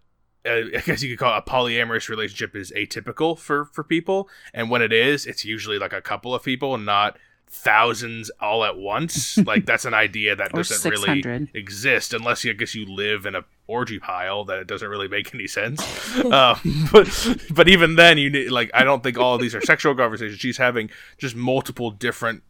[0.45, 4.29] uh, I guess you could call it a polyamorous relationship is atypical for for people,
[4.55, 7.19] and when it is, it's usually like a couple of people, not
[7.49, 9.39] thousands all at once.
[9.47, 13.35] like that's an idea that doesn't really exist unless you I guess you live in
[13.35, 15.81] a orgy pile that it doesn't really make any sense.
[16.25, 19.61] um, but but even then, you need like I don't think all of these are
[19.61, 20.39] sexual conversations.
[20.39, 22.43] She's having just multiple different,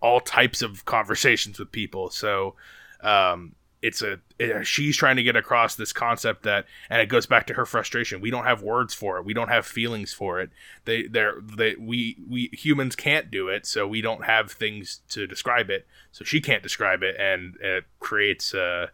[0.00, 2.10] all types of conversations with people.
[2.10, 2.54] So.
[3.00, 3.54] Um,
[3.84, 7.46] it's a it, she's trying to get across this concept that and it goes back
[7.48, 8.22] to her frustration.
[8.22, 9.26] We don't have words for it.
[9.26, 10.50] We don't have feelings for it.
[10.86, 15.26] They they're they we we humans can't do it so we don't have things to
[15.26, 15.86] describe it.
[16.12, 18.86] So she can't describe it and it creates uh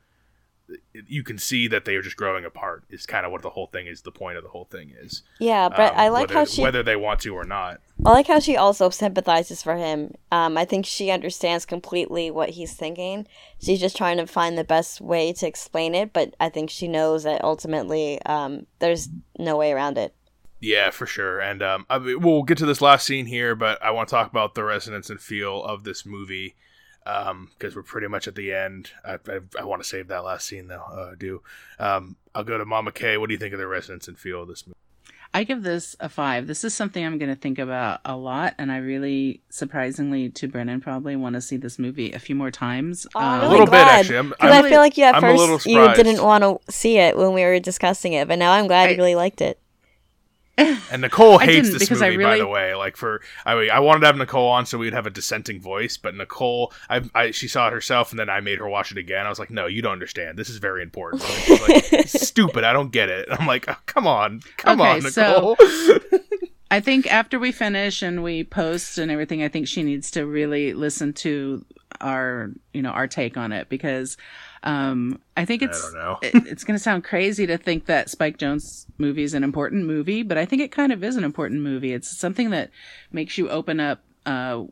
[0.93, 3.67] you can see that they are just growing apart is kind of what the whole
[3.67, 6.35] thing is the point of the whole thing is Yeah, but Um, I like whether,
[6.35, 9.77] how she whether they want to or not I like how she also sympathizes for
[9.77, 10.15] him.
[10.33, 13.27] Um, I think she understands completely what he's thinking.
[13.61, 16.89] She's just trying to find the best way to explain it, but I think she
[16.89, 20.15] knows that ultimately um, there's no way around it.
[20.61, 21.41] Yeah, for sure.
[21.41, 24.15] And um, I mean, we'll get to this last scene here, but I want to
[24.15, 26.55] talk about the resonance and feel of this movie
[27.05, 28.91] because we're pretty much at the end.
[29.05, 30.83] I, I, I want to save that last scene though.
[30.91, 31.43] Uh, I do.
[31.79, 33.17] Um, I'll go to Mama K.
[33.17, 34.77] What do you think of the resonance and feel of this movie?
[35.33, 36.49] I give this a five.
[36.49, 40.49] This is something I'm going to think about a lot, and I really, surprisingly, to
[40.49, 43.07] Brennan, probably want to see this movie a few more times.
[43.15, 44.17] Oh, I'm Um, A really little bit, glad, actually.
[44.17, 47.17] I'm- Because I'm- feel like you at I'm first you didn't want to see it
[47.17, 49.61] when we were discussing it, but now I'm glad I- you really liked it.
[50.91, 52.75] And Nicole hates this movie, by the way.
[52.75, 55.97] Like for, I I wanted to have Nicole on so we'd have a dissenting voice,
[55.97, 58.99] but Nicole, I, I, she saw it herself, and then I made her watch it
[58.99, 59.27] again.
[59.27, 60.39] I was like, "No, you don't understand.
[60.39, 64.07] This is very important." She's like, "Stupid, I don't get it." I'm like, oh, "Come
[64.07, 66.19] on, come Okay, on, so- Nicole."
[66.73, 70.25] I think after we finish and we post and everything, I think she needs to
[70.25, 71.65] really listen to
[72.01, 74.17] our, you know, our take on it because
[74.63, 76.19] um, I think I it's know.
[76.23, 79.87] it, it's going to sound crazy to think that Spike Jonze movie is an important
[79.87, 81.93] movie, but I think it kind of is an important movie.
[81.93, 82.71] It's something that
[83.13, 84.65] makes you open up uh,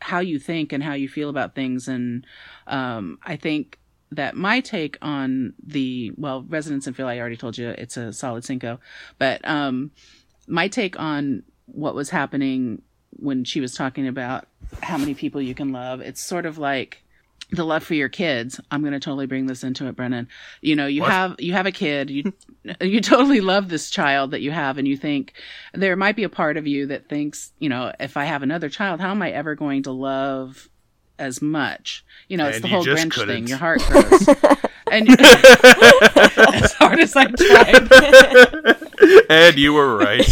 [0.00, 2.26] how you think and how you feel about things, and
[2.66, 3.78] um, I think
[4.12, 8.12] that my take on the well, Resonance and Feel, I already told you it's a
[8.12, 8.80] solid cinco,
[9.18, 9.92] but um,
[10.46, 12.82] my take on what was happening
[13.18, 14.46] when she was talking about
[14.82, 17.02] how many people you can love, it's sort of like
[17.52, 18.60] the love for your kids.
[18.70, 20.28] I'm going to totally bring this into it, Brennan.
[20.60, 21.10] You know, you What?
[21.10, 22.32] have you have a kid, you
[22.80, 25.32] you totally love this child that you have and you think
[25.74, 28.68] there might be a part of you that thinks, you know, if I have another
[28.68, 30.68] child, how am I ever going to love
[31.18, 32.04] as much?
[32.28, 33.28] You know, it's the whole Grinch couldn't.
[33.34, 33.46] thing.
[33.48, 34.28] Your heart grows.
[34.92, 37.90] and as hard as I tried.
[39.30, 40.24] and you were right.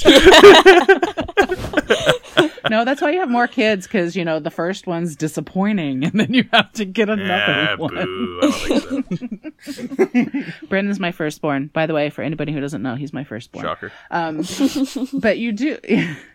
[2.79, 6.19] No, that's why you have more kids because you know the first one's disappointing, and
[6.21, 7.95] then you have to get another yeah, one.
[7.95, 8.41] boo.
[8.43, 10.67] I don't think so.
[10.69, 12.11] Brandon's my firstborn, by the way.
[12.11, 13.65] For anybody who doesn't know, he's my firstborn.
[13.65, 13.93] Shocker.
[14.11, 14.45] Um,
[15.15, 15.79] but you do,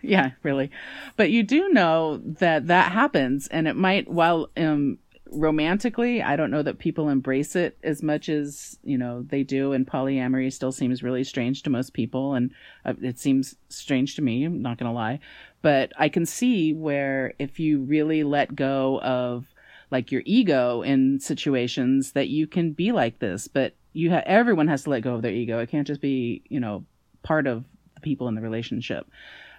[0.02, 0.72] yeah, really.
[1.18, 4.98] But you do know that that happens, and it might, while um,
[5.34, 9.74] romantically, I don't know that people embrace it as much as you know they do,
[9.74, 12.52] and polyamory still seems really strange to most people, and
[12.86, 14.44] uh, it seems strange to me.
[14.44, 15.20] I'm not gonna lie,
[15.62, 19.46] but I can see where if you really let go of
[19.92, 23.48] like your ego in situations, that you can be like this.
[23.48, 25.60] But you everyone has to let go of their ego.
[25.60, 26.86] It can't just be you know
[27.24, 27.66] part of
[27.96, 29.08] the people in the relationship.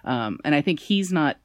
[0.03, 1.37] Um, and I think he's not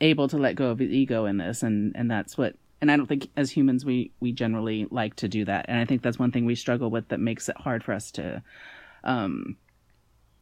[0.00, 2.96] able to let go of his ego in this, and and that's what and I
[2.96, 5.66] don't think as humans we we generally like to do that.
[5.68, 8.10] And I think that's one thing we struggle with that makes it hard for us
[8.12, 8.42] to
[9.04, 9.56] um,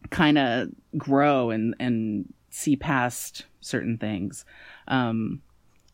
[0.08, 4.46] kind of grow and and see past certain things.
[4.88, 5.42] Um,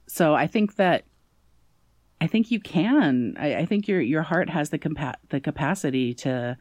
[0.07, 1.05] so I think that
[2.21, 3.37] I think you can.
[3.39, 6.57] I, I think your your heart has the compa- the capacity to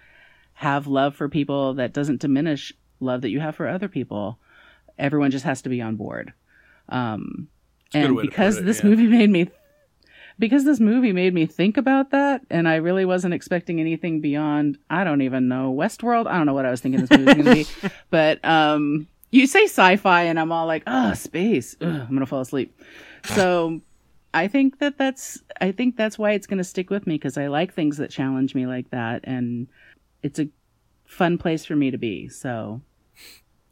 [0.53, 4.39] have love for people that doesn't diminish love that you have for other people.
[4.97, 6.33] Everyone just has to be on board.
[6.89, 7.49] Um,
[7.93, 8.89] and because it, this yeah.
[8.89, 9.49] movie made me
[10.38, 14.77] because this movie made me think about that and I really wasn't expecting anything beyond
[14.89, 16.27] I don't even know Westworld.
[16.27, 17.89] I don't know what I was thinking this movie was going to be.
[18.09, 21.75] But um you say sci-fi and I'm all like, "Oh, space.
[21.81, 22.79] Ugh, I'm going to fall asleep."
[23.25, 23.81] So
[24.33, 27.38] I think that that's I think that's why it's going to stick with me because
[27.38, 29.67] I like things that challenge me like that and
[30.23, 30.47] it's a
[31.05, 32.27] fun place for me to be.
[32.29, 32.81] So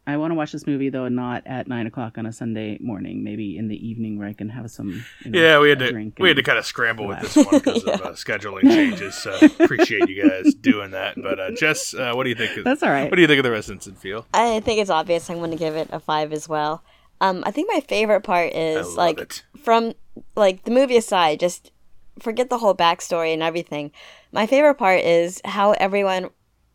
[0.06, 3.24] I want to watch this movie though, not at nine o'clock on a Sunday morning.
[3.24, 5.04] Maybe in the evening where I can have some.
[5.24, 7.46] You know, yeah, we had to we had to kind of scramble with this one
[7.50, 7.94] because yeah.
[7.94, 9.14] of uh, scheduling changes.
[9.14, 11.16] So appreciate you guys doing that.
[11.16, 12.56] But uh, Jess, uh, what do you think?
[12.58, 13.10] Of, That's all right.
[13.10, 14.26] What do you think of the residence and feel?
[14.34, 15.30] I think it's obvious.
[15.30, 16.82] I'm going to give it a five as well.
[17.20, 19.42] Um, I think my favorite part is like it.
[19.62, 19.94] from
[20.36, 21.70] like the movie aside, just
[22.18, 23.90] forget the whole backstory and everything.
[24.32, 26.28] My favorite part is how everyone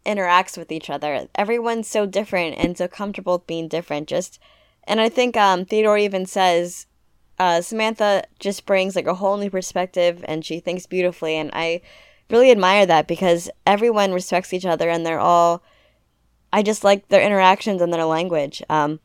[0.10, 1.28] interacts with each other.
[1.36, 4.10] Everyone's so different and so comfortable with being different.
[4.10, 4.40] Just,
[4.86, 6.88] and I think um, Theodore even says
[7.38, 11.82] uh, Samantha just brings like a whole new perspective, and she thinks beautifully, and I
[12.30, 15.64] really admire that because everyone respects each other, and they're all.
[16.52, 18.64] I just like their interactions and their language.
[18.70, 19.00] Um,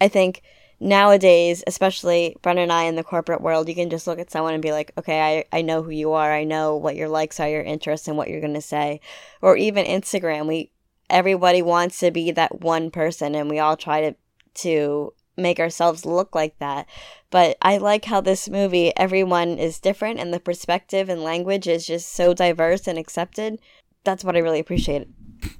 [0.00, 0.42] I think
[0.80, 4.54] nowadays, especially Brennan and I in the corporate world, you can just look at someone
[4.54, 6.32] and be like, okay, I, I know who you are.
[6.32, 9.00] I know what your likes are, your interests, and what you're going to say.
[9.42, 10.72] Or even Instagram, we
[11.10, 14.16] everybody wants to be that one person, and we all try to
[14.52, 16.86] to make ourselves look like that.
[17.30, 21.86] But I like how this movie, everyone is different, and the perspective and language is
[21.86, 23.60] just so diverse and accepted.
[24.04, 25.08] That's what I really appreciate.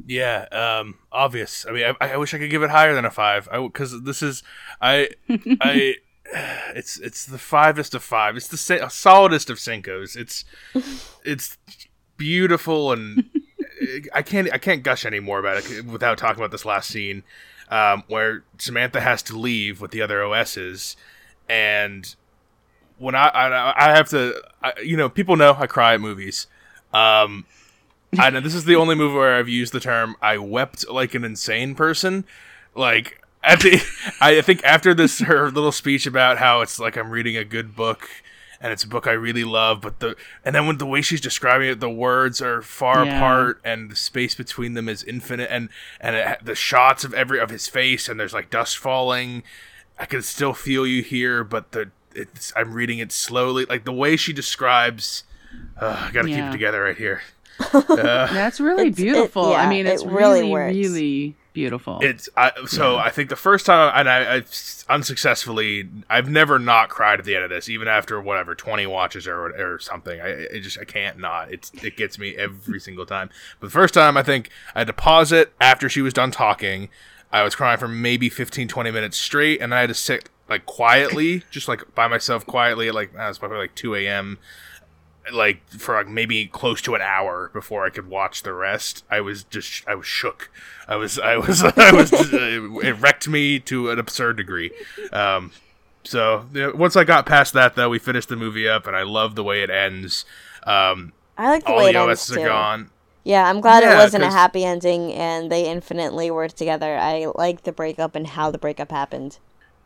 [0.06, 1.64] Yeah, um, obvious.
[1.68, 3.48] I mean, I, I, wish I could give it higher than a five.
[3.50, 4.42] I because this is
[4.80, 5.10] I
[5.60, 5.96] I
[6.74, 8.36] it's it's the fivest of five.
[8.36, 10.16] It's the sa- solidest of Cincos.
[10.16, 10.44] It's
[11.24, 11.58] it's
[12.16, 13.30] beautiful and
[14.14, 17.22] I can't I can't gush any more about it without talking about this last scene
[17.68, 20.96] um, where Samantha has to leave with the other OSs
[21.48, 22.14] and
[22.98, 26.46] when I I, I have to I, you know people know I cry at movies.
[26.92, 27.46] Um,
[28.18, 31.14] I know this is the only movie where I've used the term "I wept like
[31.14, 32.24] an insane person."
[32.74, 33.82] Like at the,
[34.20, 37.76] I think after this her little speech about how it's like I'm reading a good
[37.76, 38.08] book
[38.60, 41.20] and it's a book I really love, but the and then when the way she's
[41.20, 43.16] describing it, the words are far yeah.
[43.16, 47.38] apart and the space between them is infinite, and and it, the shots of every
[47.38, 49.42] of his face and there's like dust falling.
[49.98, 53.64] I can still feel you here, but the it's I'm reading it slowly.
[53.64, 55.24] Like the way she describes,
[55.80, 56.36] uh, I got to yeah.
[56.36, 57.22] keep it together right here.
[57.96, 59.48] That's really beautiful.
[59.48, 61.98] It, yeah, I mean, it's it really, really, really beautiful.
[62.00, 63.02] It's I, so yeah.
[63.02, 64.42] I think the first time, and I, I,
[64.88, 69.26] unsuccessfully, I've never not cried at the end of this, even after whatever twenty watches
[69.26, 70.20] or or something.
[70.20, 71.52] I, I just I can't not.
[71.52, 73.30] It's it gets me every single time.
[73.58, 76.30] But the first time, I think I had to pause it after she was done
[76.30, 76.88] talking.
[77.32, 80.66] I was crying for maybe 15, 20 minutes straight, and I had to sit like
[80.66, 84.38] quietly, just like by myself quietly at like it was probably like two a.m
[85.32, 89.04] like for like maybe close to an hour before I could watch the rest.
[89.10, 90.50] I was just I was shook.
[90.88, 94.70] I was I was I was just, uh, it wrecked me to an absurd degree.
[95.12, 95.52] Um,
[96.04, 99.34] so once I got past that, though, we finished the movie up, and I love
[99.34, 100.24] the way it ends.
[100.64, 102.36] Um, I like the way it ends too.
[102.36, 102.90] Gone.
[103.22, 106.96] Yeah, I'm glad yeah, it wasn't a happy ending, and they infinitely worked together.
[106.96, 109.38] I like the breakup and how the breakup happened.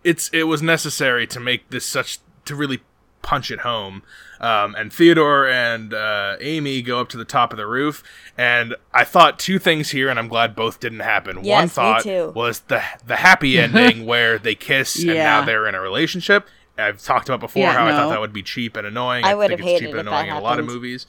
[0.05, 2.81] It's it was necessary to make this such to really
[3.25, 4.03] punch it home.
[4.41, 8.05] Um, and Theodore and uh, Amy go up to the top of the roof,
[8.37, 11.43] and I thought two things here, and I'm glad both didn't happen.
[11.43, 15.13] Yes, One thought was the the happy ending where they kiss yeah.
[15.13, 16.47] and now they're in a relationship.
[16.77, 17.95] I've talked about before yeah, how no.
[17.95, 19.25] I thought that would be cheap and annoying.
[19.25, 21.07] I, I would have hated cheap and annoying in a lot of movies.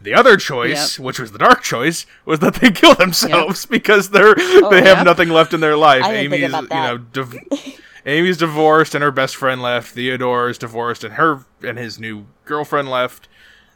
[0.00, 1.04] The other choice, yep.
[1.04, 3.70] which was the dark choice, was that they kill themselves yep.
[3.70, 5.06] because they're oh, they have yep.
[5.06, 6.04] nothing left in their life.
[6.04, 7.34] Amy's, you know, div-
[8.06, 9.92] Amy's divorced and her best friend left.
[9.92, 13.28] Theodore is divorced and her and his new girlfriend left.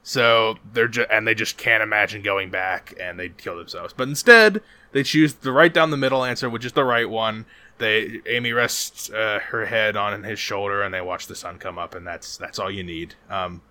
[0.03, 3.93] So they're ju- and they just can't imagine going back and they kill themselves.
[3.93, 4.63] But instead,
[4.93, 7.45] they choose the right down the middle answer, which is the right one.
[7.79, 11.79] They Amy rests uh, her head on his shoulder and they watch the sun come
[11.79, 13.15] up, and that's that's all you need.
[13.29, 13.63] Um,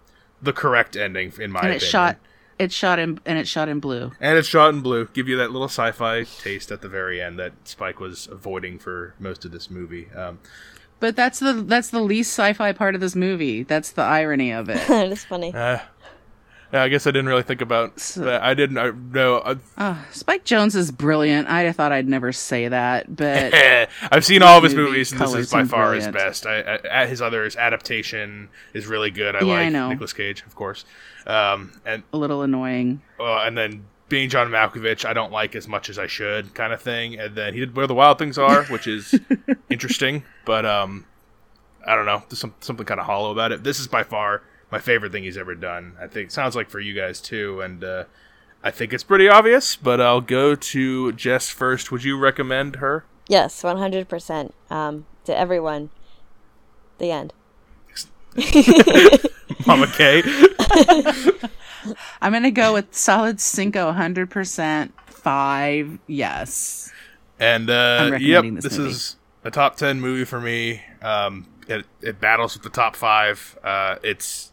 [0.42, 1.90] the correct ending, in my and opinion.
[1.90, 2.18] shot.
[2.60, 4.12] It's shot in and it's shot in blue.
[4.20, 5.08] And it's shot in blue.
[5.14, 9.16] Give you that little sci-fi taste at the very end that Spike was avoiding for
[9.18, 10.10] most of this movie.
[10.14, 10.40] Um,
[11.00, 13.64] But that's the that's the least sci-fi part of this movie.
[13.64, 14.82] That's the irony of it.
[14.90, 15.54] it's funny.
[15.54, 15.80] uh,
[16.72, 18.42] yeah, I guess I didn't really think about that.
[18.44, 19.38] I didn't I, no.
[19.38, 21.48] Uh, Oh, Spike Jonze is brilliant.
[21.48, 23.54] I thought I'd never say that, but
[24.12, 26.46] I've seen all of his movie movies, and this is by far his best.
[26.46, 29.36] I, I, at his other his adaptation is really good.
[29.36, 29.90] I Yeah, I like know.
[29.90, 30.86] Nicolas Cage, of course,
[31.26, 33.02] um, and a little annoying.
[33.20, 36.74] uh, and then being John Malkovich, I don't like as much as I should, kind
[36.74, 37.20] of thing.
[37.20, 39.20] And then he did Where the Wild Things Are, which is
[39.70, 41.06] interesting, but um,
[41.86, 43.64] I don't know, there's some, something kind of hollow about it.
[43.64, 44.42] This is by far
[44.72, 45.96] my favorite thing he's ever done.
[46.00, 48.04] I think sounds like for you guys too, and uh,
[48.64, 49.76] I think it's pretty obvious.
[49.76, 51.92] But I'll go to Jess first.
[51.92, 53.06] Would you recommend her?
[53.28, 54.54] Yes, one hundred percent.
[54.70, 55.90] Um, to everyone.
[56.98, 57.34] The end.
[59.66, 60.24] Mama K.
[62.22, 66.00] I'm gonna go with solid Cinco, hundred percent five.
[66.08, 66.94] Yes,
[67.40, 68.90] And uh, I'm yep, recommending this this movie.
[68.90, 70.82] is a top ten movie for me.
[71.02, 73.58] Um, it it battles with the top five.
[73.64, 74.52] Uh, it's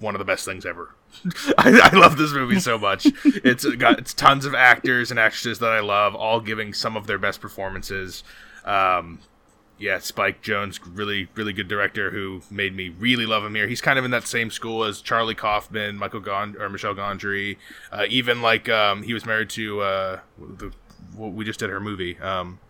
[0.00, 0.94] one of the best things ever.
[1.58, 3.06] I, I love this movie so much.
[3.24, 7.06] it's got it's tons of actors and actresses that I love, all giving some of
[7.06, 8.24] their best performances.
[8.64, 9.20] Um,
[9.78, 13.66] yeah, Spike Jonze, really, really good director who made me really love him here.
[13.66, 17.56] He's kind of in that same school as Charlie Kaufman, Michael Gond or Michel Gondry.
[17.90, 20.72] Uh, even like um, he was married to uh, the
[21.16, 22.18] we just did her movie.
[22.18, 22.60] Um,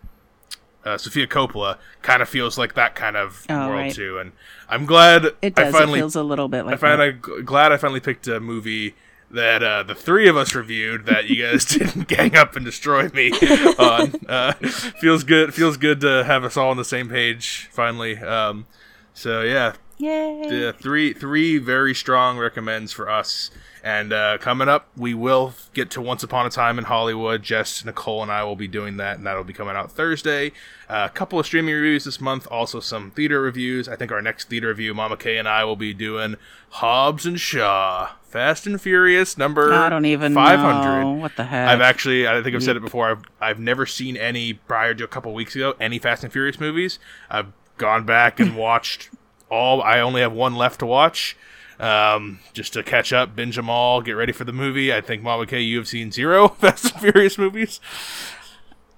[0.85, 3.93] uh, Sofia Coppola kind of feels like that kind of Oh, world right.
[3.93, 4.31] too, and
[4.69, 7.77] I'm glad it I finally it feels a little bit like I find glad I
[7.77, 8.95] finally picked a movie
[9.29, 13.07] that uh, the three of us reviewed that you guys didn't gang up and destroy
[13.09, 13.31] me
[13.79, 14.13] on.
[14.27, 14.51] Uh,
[14.99, 15.53] feels good.
[15.53, 18.17] Feels good to have us all on the same page finally.
[18.17, 18.65] Um,
[19.13, 20.47] so yeah, Yay!
[20.49, 23.51] yeah, three three very strong recommends for us.
[23.83, 27.41] And uh, coming up, we will get to Once Upon a Time in Hollywood.
[27.41, 30.51] Jess, Nicole, and I will be doing that, and that'll be coming out Thursday.
[30.87, 33.87] Uh, a couple of streaming reviews this month, also some theater reviews.
[33.89, 36.35] I think our next theater review, Mama K and I will be doing
[36.69, 39.73] Hobbs and Shaw, Fast and Furious number.
[39.73, 41.01] I don't even 500.
[41.01, 41.67] know what the heck.
[41.67, 43.09] I've actually, I think I've said it before.
[43.09, 46.59] I've, I've never seen any prior to a couple weeks ago any Fast and Furious
[46.59, 46.99] movies.
[47.29, 49.09] I've gone back and watched
[49.49, 49.81] all.
[49.81, 51.35] I only have one left to watch,
[51.81, 54.93] um, just to catch up, binge them all, get ready for the movie.
[54.93, 57.79] I think Mama K, you have seen zero Fast and Furious movies.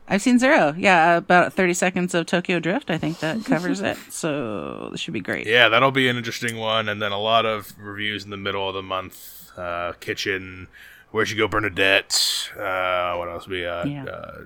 [0.08, 0.76] I've seen zero.
[0.78, 2.92] Yeah, about 30 seconds of Tokyo Drift.
[2.92, 3.98] I think that covers it.
[4.12, 5.48] So this should be great.
[5.48, 8.68] Yeah, that'll be an interesting one, and then a lot of reviews in the middle
[8.68, 9.50] of the month.
[9.58, 10.68] Uh, Kitchen,
[11.12, 12.52] Where'd You Go, Bernadette?
[12.56, 13.48] Uh, what else?
[13.48, 14.04] We uh, Yeah.
[14.06, 14.42] uh,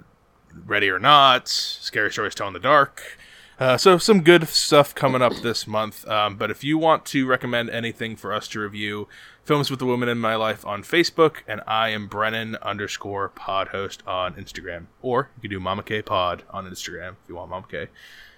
[0.65, 3.17] Ready or Not, Scary Stories Tell in the Dark.
[3.59, 6.07] Uh, so some good stuff coming up this month.
[6.07, 9.07] Um, but if you want to recommend anything for us to review,
[9.43, 13.69] Films with the Woman in My Life on Facebook, and I am Brennan underscore pod
[13.69, 14.87] host on Instagram.
[15.01, 17.87] Or you can do Mama K Pod on Instagram if you want Mama K.